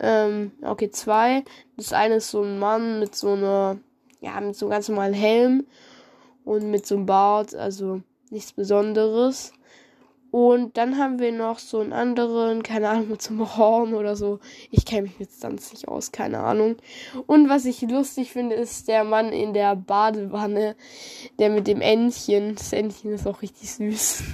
Ähm, 0.00 0.52
okay, 0.62 0.90
zwei. 0.90 1.44
Das 1.76 1.92
eine 1.92 2.16
ist 2.16 2.30
so 2.30 2.42
ein 2.42 2.58
Mann 2.58 3.00
mit 3.00 3.14
so 3.14 3.32
einer, 3.32 3.78
ja, 4.20 4.40
mit 4.40 4.56
so 4.56 4.66
einem 4.66 4.72
ganz 4.72 4.88
normalen 4.88 5.14
Helm 5.14 5.66
und 6.44 6.70
mit 6.70 6.86
so 6.86 6.96
einem 6.96 7.06
Bart, 7.06 7.54
also 7.54 8.02
nichts 8.30 8.52
Besonderes. 8.52 9.52
Und 10.34 10.76
dann 10.76 10.98
haben 10.98 11.20
wir 11.20 11.30
noch 11.30 11.60
so 11.60 11.78
einen 11.78 11.92
anderen, 11.92 12.64
keine 12.64 12.88
Ahnung, 12.88 13.10
mit 13.10 13.22
so 13.22 13.30
einem 13.30 13.56
Horn 13.56 13.94
oder 13.94 14.16
so. 14.16 14.40
Ich 14.72 14.84
kenne 14.84 15.02
mich 15.02 15.20
mit 15.20 15.30
Stunts 15.30 15.72
nicht 15.72 15.86
aus, 15.86 16.10
keine 16.10 16.40
Ahnung. 16.40 16.74
Und 17.28 17.48
was 17.48 17.64
ich 17.66 17.82
lustig 17.82 18.32
finde, 18.32 18.56
ist 18.56 18.88
der 18.88 19.04
Mann 19.04 19.28
in 19.32 19.54
der 19.54 19.76
Badewanne, 19.76 20.74
der 21.38 21.50
mit 21.50 21.68
dem 21.68 21.80
Entchen. 21.80 22.56
Das 22.56 22.72
Entchen 22.72 23.12
ist 23.12 23.28
auch 23.28 23.42
richtig 23.42 23.70
süß. 23.74 24.24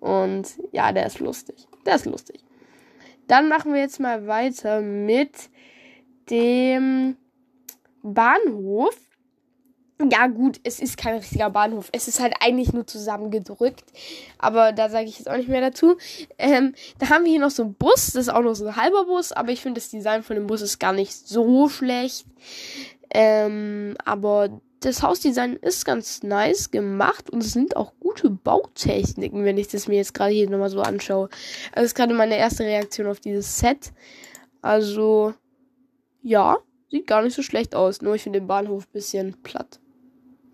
Und 0.00 0.48
ja, 0.72 0.90
der 0.90 1.06
ist 1.06 1.20
lustig. 1.20 1.68
Der 1.86 1.94
ist 1.94 2.06
lustig. 2.06 2.45
Dann 3.26 3.48
machen 3.48 3.72
wir 3.72 3.80
jetzt 3.80 4.00
mal 4.00 4.26
weiter 4.26 4.80
mit 4.80 5.50
dem 6.30 7.16
Bahnhof 8.02 8.96
ja 10.10 10.26
gut, 10.26 10.60
es 10.62 10.78
ist 10.78 10.98
kein 10.98 11.16
richtiger 11.16 11.48
Bahnhof. 11.48 11.88
Es 11.92 12.06
ist 12.06 12.20
halt 12.20 12.34
eigentlich 12.40 12.72
nur 12.72 12.86
zusammengedrückt. 12.86 13.84
Aber 14.38 14.72
da 14.72 14.90
sage 14.90 15.06
ich 15.06 15.18
jetzt 15.18 15.28
auch 15.28 15.36
nicht 15.36 15.48
mehr 15.48 15.62
dazu. 15.62 15.96
Ähm, 16.38 16.74
da 16.98 17.08
haben 17.08 17.24
wir 17.24 17.30
hier 17.30 17.40
noch 17.40 17.50
so 17.50 17.62
einen 17.62 17.74
Bus. 17.74 18.12
Das 18.12 18.16
ist 18.16 18.28
auch 18.28 18.42
nur 18.42 18.54
so 18.54 18.66
ein 18.66 18.76
halber 18.76 19.06
Bus. 19.06 19.32
Aber 19.32 19.52
ich 19.52 19.62
finde 19.62 19.80
das 19.80 19.88
Design 19.88 20.22
von 20.22 20.36
dem 20.36 20.46
Bus 20.46 20.60
ist 20.60 20.78
gar 20.78 20.92
nicht 20.92 21.12
so 21.12 21.68
schlecht. 21.70 22.26
Ähm, 23.10 23.96
aber 24.04 24.60
das 24.86 25.02
Hausdesign 25.02 25.54
ist 25.56 25.84
ganz 25.84 26.22
nice 26.22 26.70
gemacht. 26.70 27.28
Und 27.30 27.42
es 27.42 27.52
sind 27.52 27.76
auch 27.76 27.92
gute 27.98 28.30
Bautechniken, 28.30 29.44
wenn 29.44 29.58
ich 29.58 29.66
das 29.66 29.88
mir 29.88 29.96
jetzt 29.96 30.14
gerade 30.14 30.32
hier 30.32 30.48
nochmal 30.48 30.70
so 30.70 30.80
anschaue. 30.80 31.28
Das 31.74 31.84
ist 31.84 31.96
gerade 31.96 32.14
meine 32.14 32.36
erste 32.36 32.62
Reaktion 32.62 33.08
auf 33.08 33.18
dieses 33.18 33.58
Set. 33.58 33.92
Also, 34.62 35.34
ja, 36.22 36.58
sieht 36.88 37.08
gar 37.08 37.22
nicht 37.22 37.34
so 37.34 37.42
schlecht 37.42 37.74
aus. 37.74 38.00
Nur 38.00 38.14
ich 38.14 38.22
finde 38.22 38.38
den 38.38 38.46
Bahnhof 38.46 38.84
ein 38.84 38.92
bisschen 38.92 39.42
platt. 39.42 39.80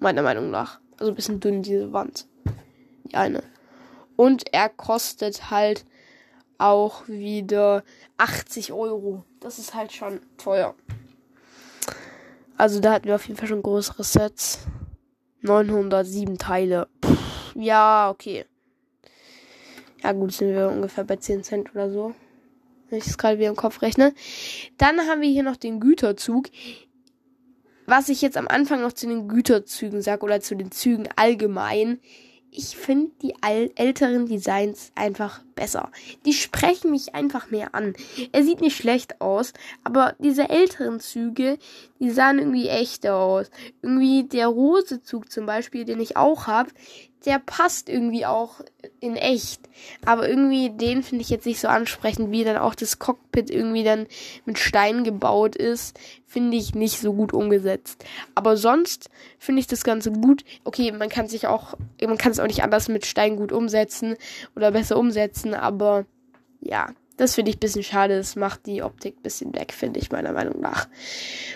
Meiner 0.00 0.22
Meinung 0.22 0.50
nach. 0.50 0.80
Also 0.98 1.12
ein 1.12 1.14
bisschen 1.14 1.40
dünn, 1.40 1.62
diese 1.62 1.92
Wand. 1.92 2.26
Die 3.04 3.14
eine. 3.14 3.42
Und 4.16 4.44
er 4.54 4.70
kostet 4.70 5.50
halt 5.50 5.84
auch 6.56 7.06
wieder 7.06 7.84
80 8.16 8.72
Euro. 8.72 9.24
Das 9.40 9.58
ist 9.58 9.74
halt 9.74 9.92
schon 9.92 10.20
teuer. 10.38 10.74
Also 12.56 12.80
da 12.80 12.92
hatten 12.92 13.06
wir 13.06 13.14
auf 13.14 13.26
jeden 13.26 13.38
Fall 13.38 13.49
schon 13.49 13.62
größere 13.62 14.04
Sets. 14.04 14.66
907 15.40 16.38
Teile. 16.38 16.88
Pff, 17.04 17.54
ja, 17.56 18.11
okay. 18.11 18.44
Ja 20.02 20.12
gut, 20.12 20.32
sind 20.32 20.54
wir 20.54 20.68
ungefähr 20.68 21.04
bei 21.04 21.16
10 21.16 21.42
Cent 21.42 21.75
oder 21.75 21.90
so. 21.90 22.14
Wenn 22.88 22.99
ich 22.99 23.04
das 23.04 23.18
gerade 23.18 23.38
wieder 23.38 23.49
im 23.49 23.56
Kopf 23.56 23.82
rechne. 23.82 24.14
Dann 24.78 25.00
haben 25.00 25.21
wir 25.21 25.30
hier 25.30 25.42
noch 25.42 25.56
den 25.56 25.80
Güterzug 25.80 26.49
was 27.87 28.09
ich 28.09 28.23
jetzt 28.23 28.37
am 28.37 28.49
Anfang 28.49 28.80
noch 28.80 28.92
zu 28.92 29.06
den 29.06 29.28
Güterzügen 29.28 30.02
sage 30.02 30.23
oder 30.23 30.40
zu 30.40 30.54
den 30.54 30.71
Zügen 30.71 31.09
allgemein, 31.16 32.00
ich 32.54 32.76
finde 32.76 33.11
die 33.23 33.35
älteren 33.40 34.26
Designs 34.26 34.92
einfach 34.94 35.40
besser. 35.54 35.90
Die 36.26 36.35
sprechen 36.35 36.90
mich 36.90 37.14
einfach 37.14 37.50
mehr 37.50 37.75
an. 37.75 37.94
Er 38.30 38.44
sieht 38.44 38.61
nicht 38.61 38.76
schlecht 38.76 39.23
aus, 39.23 39.54
aber 39.85 40.14
diese 40.18 40.50
älteren 40.50 41.00
Züge, 41.00 41.59
die 41.99 42.11
sahen 42.11 42.38
irgendwie 42.38 42.68
echter 42.68 43.16
aus. 43.16 43.50
Irgendwie 43.80 44.25
der 44.25 44.49
Rosezug 44.49 45.32
zum 45.32 45.47
Beispiel, 45.47 45.87
den 45.87 45.99
ich 45.99 46.18
auch 46.18 46.47
habe, 46.47 46.71
der 47.26 47.38
passt 47.38 47.88
irgendwie 47.88 48.26
auch 48.26 48.61
in 49.00 49.17
echt. 49.17 49.61
Aber 50.05 50.29
irgendwie 50.29 50.71
den 50.71 51.02
finde 51.02 51.23
ich 51.23 51.31
jetzt 51.31 51.47
nicht 51.47 51.61
so 51.61 51.69
ansprechend, 51.69 52.31
wie 52.31 52.45
dann 52.45 52.57
auch 52.57 52.75
das 52.75 52.99
Cockpit 52.99 53.50
irgendwie 53.50 53.85
dann 53.85 54.07
mit 54.45 54.59
Stein 54.59 55.05
gebaut 55.05 55.57
ist. 55.57 55.99
Finde 56.26 56.57
ich 56.57 56.75
nicht 56.75 57.00
so 57.00 57.12
gut 57.12 57.33
umgesetzt. 57.33 58.05
Aber 58.35 58.57
sonst 58.57 59.11
finde 59.38 59.61
ich 59.61 59.67
das 59.67 59.85
Ganze 59.85 60.12
gut. 60.12 60.45
Okay, 60.64 60.93
man 60.93 61.09
kann 61.09 61.29
sich 61.29 61.47
auch, 61.47 61.75
man 62.00 62.19
kann 62.19 62.33
es 62.33 62.41
auch 62.41 62.47
nicht 62.47 62.62
anders 62.62 62.88
mit 62.88 63.07
Stein 63.07 63.37
gut 63.37 63.52
umsetzen 63.52 64.17
oder 64.57 64.73
besser 64.73 64.97
umsetzen, 64.99 65.55
aber 65.55 66.07
ja, 66.61 66.91
das 67.16 67.35
finde 67.35 67.50
ich 67.50 67.57
ein 67.57 67.61
bisschen 67.61 67.83
schade. 67.83 68.16
Das 68.16 68.37
macht 68.37 68.66
die 68.66 68.83
Optik 68.83 69.16
ein 69.19 69.23
bisschen 69.23 69.54
weg, 69.54 69.73
finde 69.73 70.00
ich, 70.00 70.11
meiner 70.11 70.33
Meinung 70.33 70.61
nach. 70.61 70.88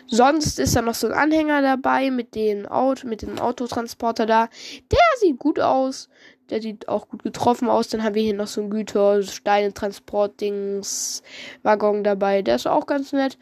Sonst 0.07 0.59
ist 0.59 0.77
da 0.77 0.83
noch 0.83 0.95
so 0.95 1.07
ein 1.07 1.13
Anhänger 1.13 1.63
dabei 1.63 2.11
mit, 2.11 2.35
den 2.35 2.67
Auto, 2.67 3.07
mit 3.07 3.23
dem 3.23 3.39
Autotransporter 3.39 4.27
da. 4.27 4.49
Der 4.93 4.99
sieht 5.21 5.39
gut 5.39 5.61
aus. 5.61 6.09
Der 6.51 6.63
sieht 6.63 6.89
auch 6.89 7.09
gut 7.09 7.23
getroffen 7.23 7.69
aus. 7.69 7.89
Dann 7.89 8.05
haben 8.05 8.15
wir 8.15 8.23
hier 8.23 8.35
noch 8.35 8.47
so 8.47 8.61
ein 8.61 8.71
Güter, 8.71 9.23
Steine, 9.23 9.73
Transportdings, 9.73 11.23
Waggon 11.63 12.05
dabei. 12.05 12.43
Der 12.43 12.57
ist 12.57 12.67
auch 12.67 12.87
ganz 12.87 13.13
nett. 13.13 13.39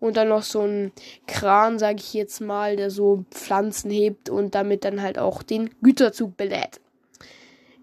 Und 0.00 0.16
dann 0.16 0.28
noch 0.28 0.42
so 0.42 0.60
ein 0.60 0.92
Kran, 1.26 1.78
sage 1.78 1.96
ich 1.96 2.12
jetzt 2.12 2.40
mal, 2.40 2.76
der 2.76 2.90
so 2.90 3.24
Pflanzen 3.30 3.90
hebt 3.90 4.28
und 4.28 4.54
damit 4.54 4.84
dann 4.84 5.00
halt 5.00 5.18
auch 5.18 5.42
den 5.42 5.70
Güterzug 5.80 6.36
belädt. 6.36 6.80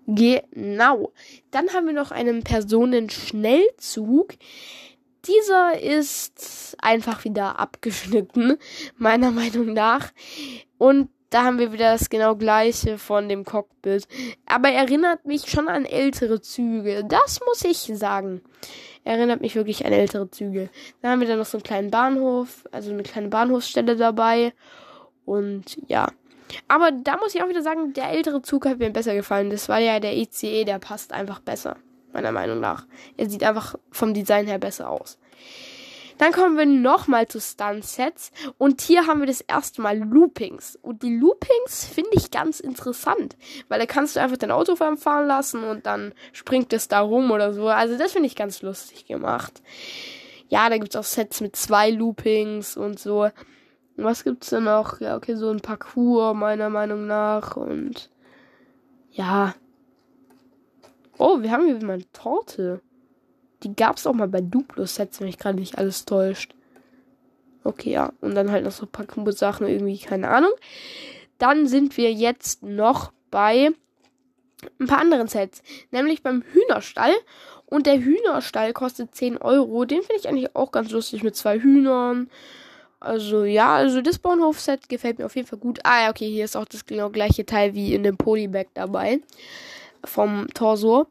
Genau. 0.08 1.12
Dann 1.51 1.70
haben 1.74 1.88
wir 1.88 1.93
noch 1.93 2.12
einen 2.12 2.43
Personenschnellzug. 2.43 4.34
Dieser 5.27 5.79
ist 5.79 6.75
einfach 6.81 7.24
wieder 7.25 7.60
abgeschnitten, 7.60 8.58
meiner 8.98 9.31
Meinung 9.31 9.74
nach. 9.74 10.12
Und 10.77 11.10
da 11.29 11.43
haben 11.43 11.60
wir 11.60 11.72
wieder 11.72 11.93
das 11.93 12.10
genau 12.10 12.36
gleiche 12.36 12.98
von 12.98 13.29
dem 13.29 13.46
Cockpit. 13.46 14.08
Aber 14.48 14.70
erinnert 14.70 15.25
mich 15.25 15.50
schon 15.50 15.70
an 15.70 15.86
ältere 15.86 16.41
Züge. 16.41 17.05
Das 17.08 17.39
muss 17.46 17.63
ich 17.63 17.77
sagen. 17.98 18.41
Erinnert 19.03 19.41
mich 19.41 19.55
wirklich 19.55 19.86
an 19.86 19.93
ältere 19.93 20.29
Züge. 20.29 20.70
Dann 21.01 21.12
haben 21.12 21.22
wir 21.22 21.27
dann 21.27 21.39
noch 21.39 21.46
so 21.46 21.58
einen 21.58 21.63
kleinen 21.63 21.89
Bahnhof, 21.89 22.67
also 22.72 22.91
eine 22.91 23.03
kleine 23.03 23.29
Bahnhofsstelle 23.29 23.96
dabei. 23.96 24.53
Und 25.25 25.77
ja. 25.88 26.08
Aber 26.67 26.91
da 26.91 27.17
muss 27.17 27.36
ich 27.36 27.43
auch 27.43 27.50
wieder 27.50 27.62
sagen, 27.62 27.93
der 27.93 28.10
ältere 28.10 28.41
Zug 28.41 28.65
hat 28.65 28.79
mir 28.79 28.89
besser 28.89 29.13
gefallen. 29.13 29.50
Das 29.50 29.70
war 29.70 29.79
ja 29.79 30.00
der 30.00 30.15
ECE, 30.15 30.65
der 30.65 30.79
passt 30.79 31.13
einfach 31.13 31.39
besser. 31.39 31.77
Meiner 32.13 32.31
Meinung 32.31 32.60
nach. 32.60 32.86
Er 33.17 33.29
sieht 33.29 33.43
einfach 33.43 33.75
vom 33.91 34.13
Design 34.13 34.48
her 34.48 34.58
besser 34.58 34.89
aus. 34.89 35.17
Dann 36.22 36.34
kommen 36.34 36.55
wir 36.55 36.67
nochmal 36.67 37.27
zu 37.27 37.41
Stunt-Sets. 37.41 38.31
Und 38.60 38.81
hier 38.81 39.08
haben 39.08 39.22
wir 39.22 39.27
das 39.27 39.41
erste 39.41 39.81
Mal 39.81 39.98
Loopings. 39.98 40.77
Und 40.79 41.01
die 41.01 41.17
Loopings 41.17 41.86
finde 41.86 42.12
ich 42.13 42.29
ganz 42.29 42.60
interessant. 42.60 43.36
Weil 43.70 43.79
da 43.79 43.88
kannst 43.88 44.15
du 44.15 44.20
einfach 44.20 44.38
dein 44.38 44.51
Auto 44.51 44.75
fahren 44.75 45.25
lassen 45.25 45.63
und 45.63 45.88
dann 45.88 46.13
springt 46.31 46.74
es 46.74 46.88
da 46.88 47.00
rum 47.00 47.31
oder 47.31 47.53
so. 47.53 47.70
Also 47.70 47.98
das 47.98 48.12
finde 48.12 48.27
ich 48.27 48.36
ganz 48.36 48.62
lustig 48.62 49.08
gemacht. 49.08 49.63
Ja, 50.48 50.70
da 50.70 50.77
gibt 50.77 50.93
es 50.93 51.00
auch 51.00 51.05
Sets 51.05 51.41
mit 51.41 51.55
zwei 51.55 51.89
Loopings 51.89 52.77
und 52.77 53.00
so. 53.00 53.29
Was 53.98 54.24
gibt's 54.24 54.50
denn 54.50 54.64
noch? 54.64 55.00
Ja, 55.00 55.16
okay, 55.16 55.36
so 55.36 55.50
ein 55.50 55.60
Parcours 55.60 56.36
meiner 56.36 56.70
Meinung 56.70 57.08
nach 57.08 57.56
und 57.58 58.10
ja, 59.12 59.54
Oh, 61.24 61.40
wir 61.44 61.52
haben 61.52 61.68
hier 61.68 61.76
mal 61.86 61.94
eine 61.94 62.12
Torte. 62.14 62.82
Die 63.62 63.76
gab 63.76 63.98
es 63.98 64.08
auch 64.08 64.14
mal 64.14 64.28
bei 64.28 64.42
Duplo-Sets, 64.42 65.20
wenn 65.20 65.28
mich 65.28 65.38
gerade 65.38 65.60
nicht 65.60 65.78
alles 65.78 66.06
täuscht. 66.06 66.56
Okay, 67.64 67.92
ja. 67.92 68.12
Und 68.22 68.34
dann 68.34 68.50
halt 68.50 68.64
noch 68.64 68.72
so 68.72 68.88
ein 68.88 68.92
paar 68.92 69.32
Sachen, 69.32 69.68
irgendwie, 69.68 70.00
keine 70.00 70.30
Ahnung. 70.30 70.50
Dann 71.38 71.68
sind 71.68 71.96
wir 71.96 72.12
jetzt 72.12 72.64
noch 72.64 73.12
bei 73.30 73.70
ein 74.80 74.88
paar 74.88 74.98
anderen 74.98 75.28
Sets. 75.28 75.62
Nämlich 75.92 76.24
beim 76.24 76.42
Hühnerstall. 76.42 77.14
Und 77.68 77.86
der 77.86 78.00
Hühnerstall 78.00 78.74
kostet 78.74 79.14
10 79.14 79.38
Euro. 79.38 79.86
Den 79.86 80.02
finde 80.02 80.20
ich 80.20 80.28
eigentlich 80.28 80.56
auch 80.56 80.72
ganz 80.72 80.90
lustig 80.90 81.22
mit 81.22 81.36
zwei 81.36 81.60
Hühnern. 81.60 82.32
Also 83.01 83.46
ja, 83.46 83.75
also 83.75 84.01
das 84.01 84.20
Bauernhof-Set 84.20 84.88
gefällt 84.88 85.17
mir 85.17 85.25
auf 85.25 85.36
jeden 85.36 85.48
Fall 85.48 85.58
gut. 85.58 85.79
Ah 85.84 86.03
ja, 86.03 86.10
okay, 86.12 86.29
hier 86.29 86.46
ist 86.46 86.55
auch 86.55 86.65
das 86.65 86.86
genau 86.86 87.10
gleiche 87.10 87.46
Teil 87.46 87.74
wie 87.74 87.96
in 87.96 88.03
dem 88.03 88.15
Polybag 88.15 88.67
dabei. 88.75 89.20
Vom 90.05 90.48
Torso. 90.53 91.08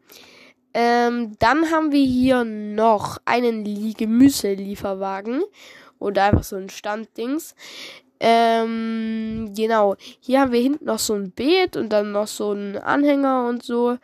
Ähm, 0.73 1.33
dann 1.41 1.71
haben 1.73 1.91
wir 1.91 2.05
hier 2.05 2.45
noch 2.45 3.19
einen 3.25 3.65
Gemüselieferwagen. 3.65 5.43
Oder 5.99 6.27
einfach 6.27 6.45
so 6.45 6.57
ein 6.57 6.71
Standdings. 6.71 7.57
Ähm, 8.21 9.53
genau. 9.57 9.97
Hier 10.21 10.43
haben 10.43 10.53
wir 10.53 10.61
hinten 10.61 10.85
noch 10.85 11.01
so 11.01 11.15
ein 11.15 11.33
Beet 11.33 11.77
und 11.77 11.89
dann 11.89 12.13
noch 12.13 12.29
so 12.29 12.53
ein 12.53 12.79
Anhänger 12.79 13.49
und 13.49 13.65
so. 13.65 13.99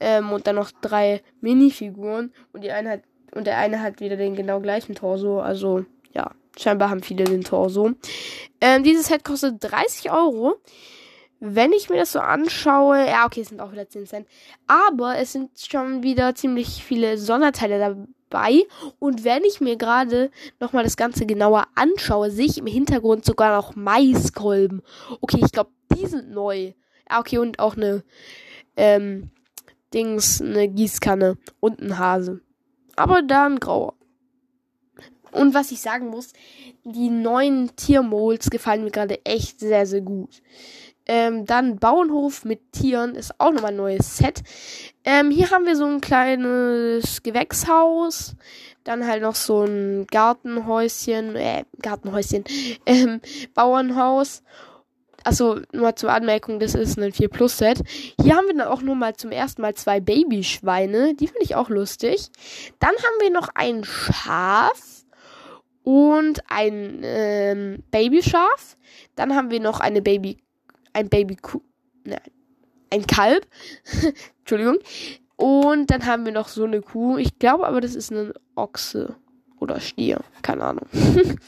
Ähm, 0.00 0.32
und 0.32 0.48
dann 0.48 0.56
noch 0.56 0.72
drei 0.80 1.22
Minifiguren. 1.40 2.32
Und 2.52 2.64
die 2.64 2.72
eine 2.72 2.90
hat, 2.90 3.02
und 3.32 3.46
der 3.46 3.58
eine 3.58 3.80
hat 3.80 4.00
wieder 4.00 4.16
den 4.16 4.34
genau 4.34 4.58
gleichen 4.58 4.96
Torso. 4.96 5.40
Also, 5.40 5.84
ja. 6.12 6.32
Scheinbar 6.58 6.90
haben 6.90 7.02
viele 7.02 7.24
den 7.24 7.44
Torso. 7.44 7.92
Ähm, 8.60 8.82
dieses 8.82 9.06
Set 9.06 9.24
kostet 9.24 9.56
30 9.60 10.10
Euro. 10.10 10.56
Wenn 11.38 11.72
ich 11.72 11.88
mir 11.88 11.96
das 11.96 12.12
so 12.12 12.20
anschaue, 12.20 13.06
ja, 13.06 13.24
okay, 13.24 13.40
es 13.40 13.48
sind 13.48 13.60
auch 13.60 13.72
wieder 13.72 13.88
10 13.88 14.06
Cent. 14.06 14.28
Aber 14.66 15.16
es 15.16 15.32
sind 15.32 15.50
schon 15.58 16.02
wieder 16.02 16.34
ziemlich 16.34 16.84
viele 16.84 17.16
Sonderteile 17.16 17.78
dabei. 17.78 18.62
Und 18.98 19.24
wenn 19.24 19.42
ich 19.44 19.60
mir 19.60 19.76
gerade 19.76 20.30
nochmal 20.60 20.84
das 20.84 20.98
Ganze 20.98 21.24
genauer 21.24 21.66
anschaue, 21.74 22.30
sehe 22.30 22.46
ich 22.46 22.58
im 22.58 22.66
Hintergrund 22.66 23.24
sogar 23.24 23.56
noch 23.56 23.74
Maiskolben. 23.74 24.82
Okay, 25.22 25.40
ich 25.42 25.52
glaube, 25.52 25.70
die 25.94 26.06
sind 26.06 26.30
neu. 26.30 26.74
Ja, 27.10 27.20
okay, 27.20 27.38
und 27.38 27.58
auch 27.58 27.76
eine, 27.76 28.04
ähm, 28.76 29.30
Dings, 29.94 30.40
eine 30.40 30.68
Gießkanne 30.68 31.38
und 31.58 31.80
ein 31.80 31.98
Hase. 31.98 32.40
Aber 32.96 33.22
da 33.22 33.46
ein 33.46 33.58
grauer. 33.58 33.94
Und 35.32 35.54
was 35.54 35.70
ich 35.70 35.80
sagen 35.80 36.08
muss, 36.08 36.32
die 36.84 37.10
neuen 37.10 37.74
Tiermolds 37.76 38.50
gefallen 38.50 38.84
mir 38.84 38.90
gerade 38.90 39.24
echt 39.24 39.60
sehr, 39.60 39.86
sehr 39.86 40.00
gut. 40.00 40.42
Ähm, 41.06 41.44
dann 41.44 41.76
Bauernhof 41.78 42.44
mit 42.44 42.72
Tieren 42.72 43.16
ist 43.16 43.32
auch 43.38 43.50
nochmal 43.50 43.72
ein 43.72 43.76
neues 43.76 44.18
Set. 44.18 44.42
Ähm, 45.02 45.32
hier 45.32 45.50
haben 45.50 45.66
wir 45.66 45.74
so 45.74 45.84
ein 45.84 46.00
kleines 46.00 47.22
Gewächshaus. 47.22 48.36
Dann 48.84 49.06
halt 49.06 49.22
noch 49.22 49.34
so 49.34 49.64
ein 49.64 50.06
Gartenhäuschen, 50.06 51.34
äh, 51.34 51.64
Gartenhäuschen, 51.82 52.44
ähm, 52.86 53.20
Bauernhaus. 53.54 54.42
Achso, 55.24 55.58
nur 55.72 55.96
zur 55.96 56.12
Anmerkung, 56.12 56.60
das 56.60 56.74
ist 56.74 56.98
ein 56.98 57.12
4 57.12 57.28
Plus 57.28 57.58
Set. 57.58 57.82
Hier 58.22 58.36
haben 58.36 58.46
wir 58.46 58.54
dann 58.56 58.68
auch 58.68 58.80
nur 58.80 58.94
mal 58.94 59.16
zum 59.16 59.32
ersten 59.32 59.62
Mal 59.62 59.74
zwei 59.74 60.00
Babyschweine. 60.00 61.14
Die 61.14 61.26
finde 61.26 61.42
ich 61.42 61.56
auch 61.56 61.68
lustig. 61.68 62.30
Dann 62.78 62.92
haben 62.92 63.20
wir 63.20 63.30
noch 63.30 63.48
ein 63.54 63.84
Schaf 63.84 64.99
und 65.82 66.40
ein 66.48 67.00
ähm, 67.02 67.82
Babyschaf. 67.90 68.76
Dann 69.16 69.34
haben 69.34 69.50
wir 69.50 69.60
noch 69.60 69.80
eine 69.80 70.02
Baby, 70.02 70.38
ein 70.92 71.08
Babykuh, 71.08 71.60
nein, 72.04 72.20
ein 72.90 73.06
Kalb. 73.06 73.46
Entschuldigung. 74.40 74.78
Und 75.36 75.90
dann 75.90 76.04
haben 76.04 76.26
wir 76.26 76.32
noch 76.32 76.48
so 76.48 76.64
eine 76.64 76.82
Kuh. 76.82 77.16
Ich 77.16 77.38
glaube 77.38 77.66
aber, 77.66 77.80
das 77.80 77.94
ist 77.94 78.10
ein 78.12 78.32
Ochse 78.56 79.16
oder 79.58 79.80
Stier. 79.80 80.20
Keine 80.42 80.64
Ahnung. 80.64 80.86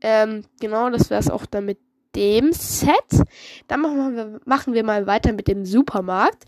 ähm, 0.00 0.42
genau, 0.60 0.90
das 0.90 1.08
wäre 1.10 1.20
es 1.20 1.30
auch 1.30 1.46
dann 1.46 1.66
mit 1.66 1.78
dem 2.16 2.52
Set. 2.52 2.92
Dann 3.68 3.80
machen 3.80 4.16
wir, 4.16 4.40
machen 4.44 4.74
wir 4.74 4.84
mal 4.84 5.06
weiter 5.06 5.32
mit 5.32 5.48
dem 5.48 5.64
Supermarkt. 5.64 6.44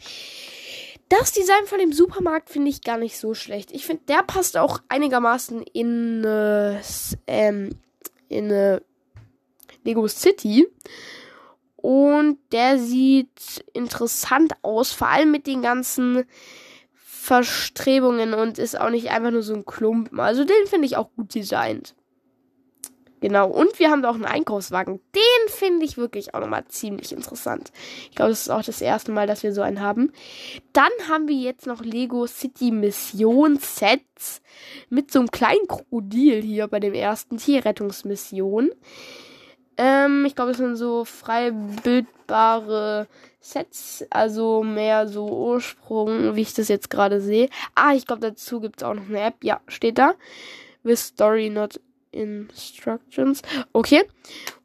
Das 1.09 1.33
Design 1.33 1.67
von 1.67 1.79
dem 1.79 1.93
Supermarkt 1.93 2.51
finde 2.51 2.71
ich 2.71 2.83
gar 2.83 2.99
nicht 2.99 3.19
so 3.19 3.35
schlecht. 3.35 3.73
Ich 3.73 3.85
finde, 3.87 4.05
der 4.09 4.23
passt 4.23 4.57
auch 4.57 4.81
einigermaßen 4.89 5.63
in, 5.63 6.25
äh, 6.25 6.81
ähm, 7.27 7.71
in 8.29 8.51
äh, 8.51 8.81
Lego 9.85 10.09
City. 10.09 10.67
Und 11.77 12.39
der 12.53 12.79
sieht 12.79 13.65
interessant 13.75 14.55
aus, 14.63 14.93
vor 14.93 15.09
allem 15.09 15.31
mit 15.31 15.47
den 15.47 15.61
ganzen 15.61 16.25
Verstrebungen 16.95 18.33
und 18.35 18.59
ist 18.59 18.79
auch 18.79 18.91
nicht 18.91 19.11
einfach 19.11 19.31
nur 19.31 19.43
so 19.43 19.55
ein 19.55 19.67
Klumpen. 19.67 20.19
Also 20.21 20.45
den 20.45 20.67
finde 20.67 20.87
ich 20.87 20.97
auch 20.97 21.11
gut 21.15 21.35
designt. 21.35 21.95
Genau. 23.21 23.49
Und 23.49 23.79
wir 23.79 23.91
haben 23.91 24.03
da 24.03 24.11
auch 24.11 24.15
einen 24.15 24.27
Einkaufswagen. 24.27 25.01
Den 25.15 25.49
finde 25.49 25.85
ich 25.85 25.97
wirklich 25.97 26.35
auch 26.35 26.41
nochmal 26.41 26.65
ziemlich 26.67 27.13
interessant. 27.13 27.73
Ich 28.11 28.17
glaube, 28.17 28.31
das 28.31 28.43
ist 28.43 28.51
auch 28.51 28.63
das 28.63 28.81
erste 28.81 29.13
Mal, 29.13 29.27
dass 29.27 29.43
wir 29.43 29.53
so 29.55 29.63
einen 29.63 29.81
haben. 29.81 30.13
Dann 30.73 30.91
haben 31.09 31.29
wir 31.29 31.37
jetzt 31.37 31.67
noch 31.67 31.83
Lego 31.83 32.27
City 32.27 32.71
Mission 32.71 33.59
Sets 33.59 34.43
mit 34.91 35.11
so 35.11 35.21
einem 35.21 35.31
kleinen 35.31 35.67
Krokodil 35.67 36.43
hier 36.43 36.67
bei 36.69 36.81
dem 36.81 36.93
ersten 36.93 37.39
Tierrettungsmission. 37.39 38.71
Ähm, 39.77 40.25
ich 40.25 40.35
glaube, 40.35 40.53
das 40.53 40.59
sind 40.59 40.77
so 40.77 41.05
frei 41.05 41.51
bildbare 41.51 43.09
Sets, 43.41 44.05
also 44.11 44.63
mehr 44.63 45.09
so 45.09 45.27
Ursprung, 45.27 46.37
wie 46.37 46.43
ich 46.43 46.55
das 46.55 46.69
jetzt 46.69 46.91
gerade 46.91 47.21
sehe. 47.21 47.49
Ah, 47.75 47.95
ich 47.95 48.07
glaube, 48.07 48.23
dazu 48.23 48.61
gibt 48.61 48.81
es 48.81 48.85
auch 48.85 48.95
noch 48.95 49.09
eine 49.09 49.21
App. 49.21 49.43
Ja, 49.43 49.61
steht 49.69 49.99
da. 49.99 50.15
With 50.83 51.01
Story 51.01 51.51
Not 51.51 51.81
Instructions. 52.15 53.43
Okay. 53.73 54.05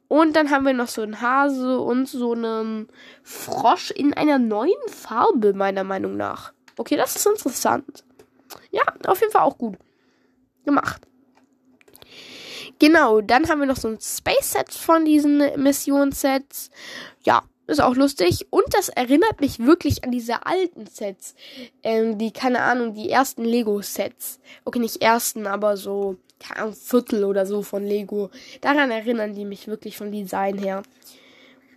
Und 0.08 0.34
dann 0.34 0.50
haben 0.50 0.66
wir 0.66 0.72
noch 0.72 0.88
so 0.88 1.02
einen 1.02 1.20
Hase 1.20 1.78
und 1.78 2.06
so 2.06 2.32
einen 2.32 2.88
Frosch 3.22 3.92
in 3.92 4.12
einer 4.12 4.38
neuen 4.38 4.88
Farbe, 4.88 5.52
meiner 5.52 5.84
Meinung 5.84 6.16
nach. 6.16 6.52
Okay, 6.76 6.96
das 6.96 7.14
ist 7.14 7.26
interessant. 7.26 8.04
Ja, 8.72 8.82
auf 9.06 9.20
jeden 9.20 9.32
Fall 9.32 9.42
auch 9.42 9.56
gut 9.56 9.76
gemacht. 10.64 11.02
Genau, 12.80 13.20
dann 13.20 13.48
haben 13.48 13.60
wir 13.60 13.66
noch 13.66 13.76
so 13.76 13.88
ein 13.88 14.00
Space-Set 14.00 14.72
von 14.72 15.04
diesen 15.04 15.38
Missionssets. 15.62 16.70
Ja, 17.22 17.42
ist 17.70 17.80
auch 17.80 17.94
lustig. 17.94 18.46
Und 18.50 18.64
das 18.70 18.88
erinnert 18.88 19.40
mich 19.40 19.60
wirklich 19.60 20.04
an 20.04 20.10
diese 20.10 20.46
alten 20.46 20.86
Sets. 20.86 21.34
Ähm, 21.82 22.18
die, 22.18 22.32
keine 22.32 22.62
Ahnung, 22.62 22.94
die 22.94 23.10
ersten 23.10 23.44
Lego-Sets. 23.44 24.40
Okay, 24.64 24.78
nicht 24.78 25.00
ersten, 25.00 25.46
aber 25.46 25.76
so 25.76 26.16
keine 26.40 26.62
Ahnung, 26.62 26.74
Viertel 26.74 27.24
oder 27.24 27.46
so 27.46 27.62
von 27.62 27.84
Lego. 27.84 28.30
Daran 28.60 28.90
erinnern 28.90 29.34
die 29.34 29.44
mich 29.44 29.68
wirklich 29.68 29.96
vom 29.96 30.10
Design 30.10 30.58
her. 30.58 30.82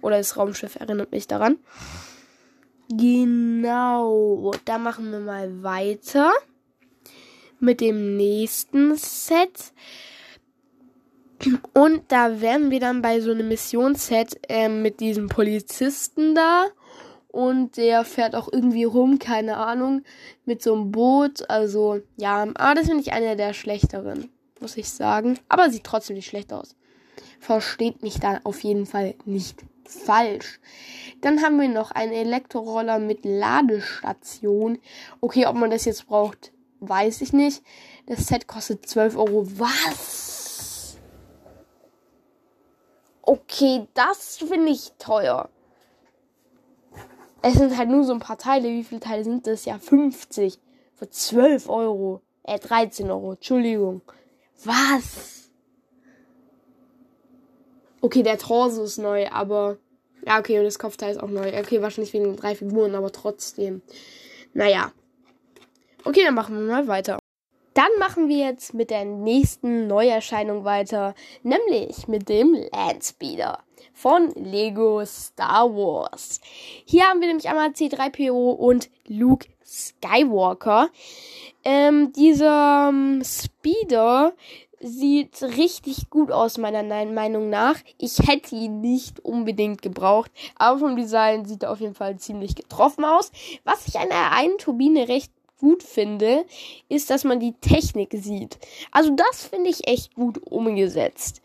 Oder 0.01 0.17
das 0.17 0.36
Raumschiff 0.36 0.75
erinnert 0.75 1.12
mich 1.12 1.27
daran. 1.27 1.58
Genau. 2.89 4.51
Da 4.65 4.77
machen 4.77 5.12
wir 5.12 5.19
mal 5.19 5.63
weiter. 5.63 6.32
Mit 7.60 7.82
dem 7.82 8.17
nächsten 8.17 8.95
Set. 8.95 9.71
Und 11.73 12.03
da 12.10 12.41
wären 12.41 12.71
wir 12.71 12.79
dann 12.79 13.01
bei 13.01 13.19
so 13.19 13.32
einem 13.32 13.47
Missionsset 13.47 14.39
äh, 14.49 14.69
mit 14.69 14.99
diesem 14.99 15.27
Polizisten 15.27 16.36
da. 16.36 16.65
Und 17.29 17.77
der 17.77 18.06
fährt 18.06 18.36
auch 18.36 18.47
irgendwie 18.51 18.84
rum, 18.84 19.17
keine 19.17 19.58
Ahnung, 19.58 20.03
mit 20.45 20.62
so 20.62 20.73
einem 20.73 20.91
Boot. 20.91 21.49
Also, 21.49 21.99
ja, 22.17 22.43
aber 22.56 22.75
das 22.75 22.88
finde 22.88 23.01
ich 23.01 23.12
einer 23.12 23.36
der 23.36 23.53
schlechteren 23.53 24.29
muss 24.63 24.77
ich 24.77 24.89
sagen. 24.89 25.38
Aber 25.47 25.69
sieht 25.69 25.84
trotzdem 25.84 26.15
nicht 26.15 26.27
schlecht 26.27 26.51
aus. 26.51 26.75
Versteht 27.39 28.01
mich 28.01 28.19
da 28.19 28.39
auf 28.43 28.63
jeden 28.63 28.88
Fall 28.88 29.13
nicht 29.25 29.63
falsch. 29.86 30.60
Dann 31.21 31.43
haben 31.43 31.60
wir 31.60 31.69
noch 31.69 31.91
einen 31.91 32.13
Elektroroller 32.13 32.97
mit 32.97 33.25
Ladestation. 33.25 34.79
Okay, 35.21 35.45
ob 35.45 35.56
man 35.56 35.69
das 35.69 35.86
jetzt 35.86 36.08
braucht, 36.08 36.51
weiß 36.79 37.21
ich 37.21 37.34
nicht. 37.34 37.62
Das 38.08 38.25
Set 38.25 38.47
kostet 38.47 38.88
12 38.88 39.17
Euro. 39.17 39.45
Was? 39.60 40.42
Okay, 43.25 43.88
das 43.93 44.38
finde 44.38 44.71
ich 44.71 44.91
teuer. 44.99 45.49
Es 47.41 47.53
sind 47.55 47.77
halt 47.77 47.89
nur 47.89 48.03
so 48.03 48.13
ein 48.13 48.19
paar 48.19 48.38
Teile. 48.38 48.67
Wie 48.67 48.83
viele 48.83 48.99
Teile 48.99 49.23
sind 49.23 49.47
das? 49.47 49.63
Ja, 49.63 49.79
50. 49.79 50.59
Für 50.93 51.09
12 51.09 51.69
Euro. 51.69 52.21
Äh, 52.43 52.59
13 52.59 53.09
Euro. 53.09 53.31
Entschuldigung. 53.31 54.01
Was? 54.65 55.49
Okay, 58.01 58.23
der 58.23 58.38
Torso 58.38 58.83
ist 58.83 58.97
neu, 58.97 59.29
aber. 59.29 59.77
Ja, 60.25 60.39
okay, 60.39 60.59
und 60.59 60.65
das 60.65 60.77
Kopfteil 60.77 61.12
ist 61.12 61.21
auch 61.21 61.29
neu. 61.29 61.57
Okay, 61.57 61.81
wahrscheinlich 61.81 62.13
wegen 62.13 62.36
drei 62.36 62.55
Figuren, 62.55 62.93
aber 62.93 63.12
trotzdem. 63.12 63.81
Naja. 64.53 64.91
Okay, 66.03 66.23
dann 66.25 66.36
machen 66.36 66.55
wir 66.55 66.73
mal 66.73 66.88
weiter. 66.88 67.19
Dann 67.73 67.89
machen 67.97 68.29
wir 68.29 68.38
jetzt 68.38 68.73
mit 68.73 68.89
der 68.89 69.05
nächsten 69.05 69.88
Neuerscheinung 69.88 70.63
weiter, 70.63 71.15
nämlich 71.41 72.07
mit 72.07 72.29
dem 72.29 72.55
Landspeeder 72.71 73.59
von 73.93 74.31
Lego 74.36 75.03
Star 75.05 75.69
Wars. 75.75 76.39
Hier 76.86 77.03
haben 77.03 77.21
wir 77.21 77.27
nämlich 77.27 77.49
einmal 77.49 77.69
C3PO 77.69 78.51
und 78.53 78.89
Luke 79.07 79.47
Skywalker. 79.65 80.89
Ähm, 81.63 82.12
dieser 82.13 82.89
ähm, 82.89 83.23
Speeder 83.23 84.33
sieht 84.79 85.41
richtig 85.41 86.09
gut 86.09 86.31
aus, 86.31 86.57
meiner 86.57 86.83
Meinung 87.05 87.49
nach. 87.49 87.75
Ich 87.97 88.19
hätte 88.19 88.55
ihn 88.55 88.81
nicht 88.81 89.21
unbedingt 89.21 89.81
gebraucht, 89.81 90.29
aber 90.55 90.79
vom 90.79 90.95
Design 90.95 91.45
sieht 91.45 91.63
er 91.63 91.71
auf 91.71 91.79
jeden 91.79 91.95
Fall 91.95 92.17
ziemlich 92.17 92.55
getroffen 92.55 93.05
aus. 93.05 93.31
Was 93.63 93.88
ich 93.88 93.97
an 93.97 94.09
der 94.09 94.33
einen 94.33 94.57
Turbine 94.57 95.07
recht 95.07 95.31
gut 95.63 95.82
finde, 95.82 96.43
ist, 96.89 97.10
dass 97.10 97.23
man 97.23 97.39
die 97.39 97.54
Technik 97.54 98.13
sieht. 98.13 98.60
Also 98.91 99.12
das 99.12 99.45
finde 99.45 99.69
ich 99.69 99.88
echt 99.88 100.13
gut 100.13 100.38
umgesetzt. 100.45 101.41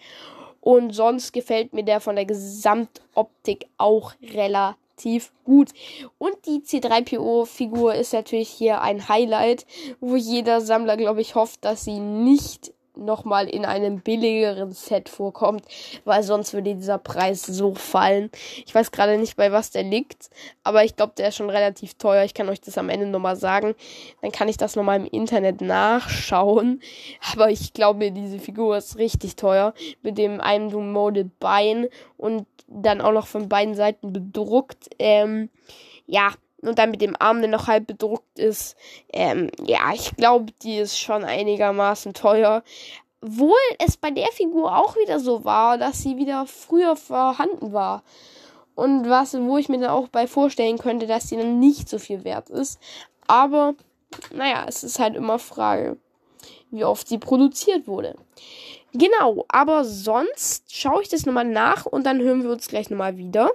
Und 0.61 0.93
sonst 0.93 1.33
gefällt 1.33 1.73
mir 1.73 1.85
der 1.85 2.01
von 2.01 2.17
der 2.17 2.25
Gesamtoptik 2.25 3.69
auch 3.79 4.15
relativ 4.35 5.33
gut. 5.45 5.71
Und 6.19 6.35
die 6.47 6.63
C3PO-Figur 6.63 7.95
ist 7.95 8.13
natürlich 8.13 8.49
hier 8.49 8.83
ein 8.83 9.09
Highlight, 9.09 9.67
wo 10.01 10.17
jeder 10.17 10.61
Sammler, 10.61 10.97
glaube 10.97 11.21
ich, 11.21 11.37
hofft, 11.37 11.65
dass 11.65 11.85
sie 11.85 12.01
nicht 12.01 12.73
nochmal 12.99 13.49
in 13.49 13.65
einem 13.65 14.01
billigeren 14.01 14.73
Set 14.73 15.09
vorkommt, 15.09 15.63
weil 16.05 16.23
sonst 16.23 16.53
würde 16.53 16.75
dieser 16.75 16.99
Preis 16.99 17.43
so 17.43 17.75
fallen. 17.75 18.31
Ich 18.67 18.75
weiß 18.75 18.91
gerade 18.91 19.19
nicht, 19.19 19.37
bei 19.37 19.53
was 19.53 19.71
der 19.71 19.83
liegt, 19.83 20.31
aber 20.65 20.85
ich 20.85 20.97
glaube, 20.97 21.13
der 21.17 21.29
ist 21.29 21.37
schon 21.37 21.51
relativ 21.51 21.95
teuer. 21.95 22.25
Ich 22.25 22.35
kann 22.35 22.49
euch 22.49 22.61
das 22.61 22.79
am 22.79 22.89
Ende 22.89 23.07
nochmal 23.07 23.37
sagen. 23.37 23.75
Dann 24.21 24.33
kann 24.33 24.49
ich 24.49 24.57
das 24.57 24.77
nochmal 24.77 25.01
im 25.01 25.07
Internet 25.07 25.61
nachschauen. 25.61 26.81
Aber 27.33 27.51
ich 27.51 27.73
glaube, 27.73 28.11
diese 28.13 28.39
Figur 28.39 28.77
ist 28.77 28.99
richtig 28.99 29.37
teuer. 29.37 29.75
Mit 30.03 30.19
dem 30.19 30.41
einem 30.41 30.93
Molded 30.93 31.39
Bein 31.39 31.89
und 32.17 32.47
dann 32.67 33.01
auch 33.01 33.13
noch 33.13 33.27
von 33.27 33.49
beiden 33.49 33.75
Seiten 33.75 34.13
bedruckt. 34.13 34.91
Ähm, 34.99 35.49
ja, 36.07 36.33
und 36.63 36.79
dann 36.79 36.91
mit 36.91 37.01
dem 37.01 37.17
Arm, 37.19 37.41
der 37.41 37.51
noch 37.51 37.67
halb 37.67 37.87
bedruckt 37.87 38.39
ist. 38.39 38.77
Ähm, 39.13 39.51
ja, 39.65 39.93
ich 39.95 40.17
glaube, 40.17 40.53
die 40.63 40.79
ist 40.79 40.99
schon 40.99 41.25
einigermaßen 41.25 42.15
teuer. 42.15 42.63
Wohl 43.21 43.59
es 43.85 43.97
bei 43.97 44.11
der 44.11 44.29
Figur 44.29 44.77
auch 44.77 44.97
wieder 44.97 45.21
so 45.21 45.45
war, 45.45 45.79
dass 45.79 46.03
sie 46.03 46.17
wieder 46.17 46.47
früher 46.47 46.97
vorhanden 46.97 47.73
war. 47.73 48.03
Und 48.75 49.09
was, 49.09 49.35
wo 49.35 49.59
ich 49.59 49.69
mir 49.69 49.79
dann 49.81 49.91
auch 49.91 50.09
bei 50.09 50.27
vorstellen 50.29 50.79
könnte, 50.79 51.07
dass 51.07 51.29
sie 51.29 51.37
dann 51.37 51.59
nicht 51.59 51.89
so 51.89 51.99
viel 51.99 52.23
wert 52.25 52.49
ist. 52.49 52.79
Aber, 53.27 53.75
naja, 54.33 54.65
es 54.69 54.85
ist 54.85 55.01
halt 55.01 55.17
immer 55.17 55.41
Frage, 55.41 55.97
wie 56.71 56.85
oft 56.85 57.09
sie 57.09 57.19
produziert 57.19 57.89
wurde. 57.89 58.15
Genau, 58.93 59.45
aber 59.49 59.85
sonst 59.85 60.75
schaue 60.75 61.03
ich 61.03 61.09
das 61.09 61.27
nochmal 61.27 61.45
nach 61.45 61.87
und 61.87 62.07
dann 62.07 62.21
hören 62.21 62.43
wir 62.43 62.51
uns 62.51 62.69
gleich 62.69 62.89
nochmal 62.89 63.17
wieder. 63.17 63.51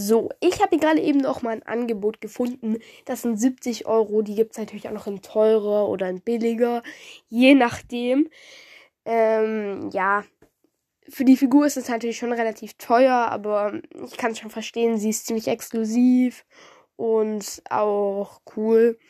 So, 0.00 0.30
ich 0.38 0.62
habe 0.62 0.78
gerade 0.78 1.00
eben 1.00 1.18
noch 1.18 1.42
mal 1.42 1.50
ein 1.50 1.64
Angebot 1.64 2.20
gefunden. 2.20 2.78
Das 3.04 3.22
sind 3.22 3.36
70 3.36 3.86
Euro. 3.86 4.22
Die 4.22 4.36
gibt 4.36 4.52
es 4.52 4.58
natürlich 4.58 4.86
auch 4.88 4.92
noch 4.92 5.08
in 5.08 5.22
teurer 5.22 5.88
oder 5.88 6.08
in 6.08 6.20
billiger. 6.20 6.84
Je 7.26 7.54
nachdem. 7.54 8.30
Ähm, 9.04 9.90
ja. 9.92 10.24
Für 11.08 11.24
die 11.24 11.36
Figur 11.36 11.66
ist 11.66 11.76
es 11.76 11.88
natürlich 11.88 12.16
schon 12.16 12.32
relativ 12.32 12.74
teuer, 12.74 13.12
aber 13.12 13.80
ich 14.04 14.16
kann 14.16 14.30
es 14.32 14.38
schon 14.38 14.50
verstehen. 14.50 14.98
Sie 14.98 15.10
ist 15.10 15.26
ziemlich 15.26 15.48
exklusiv 15.48 16.44
und 16.94 17.60
auch 17.68 18.40
cool. 18.56 19.00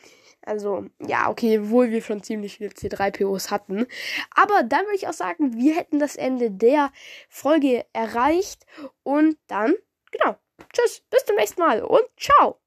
Also, 0.41 0.87
ja, 1.05 1.29
okay, 1.29 1.69
wohl 1.69 1.91
wir 1.91 2.01
schon 2.01 2.23
ziemlich 2.23 2.57
viele 2.57 2.71
C3POs 2.71 3.51
hatten. 3.51 3.85
Aber 4.31 4.63
dann 4.63 4.85
würde 4.85 4.95
ich 4.95 5.07
auch 5.07 5.13
sagen, 5.13 5.53
wir 5.55 5.75
hätten 5.75 5.99
das 5.99 6.15
Ende 6.15 6.49
der 6.49 6.91
Folge 7.27 7.85
erreicht. 7.93 8.65
Und 9.03 9.37
dann, 9.47 9.75
genau, 10.11 10.35
Tschüss, 10.73 11.01
bis 11.09 11.25
zum 11.25 11.35
nächsten 11.35 11.61
Mal 11.61 11.81
und 11.83 12.03
ciao. 12.17 12.57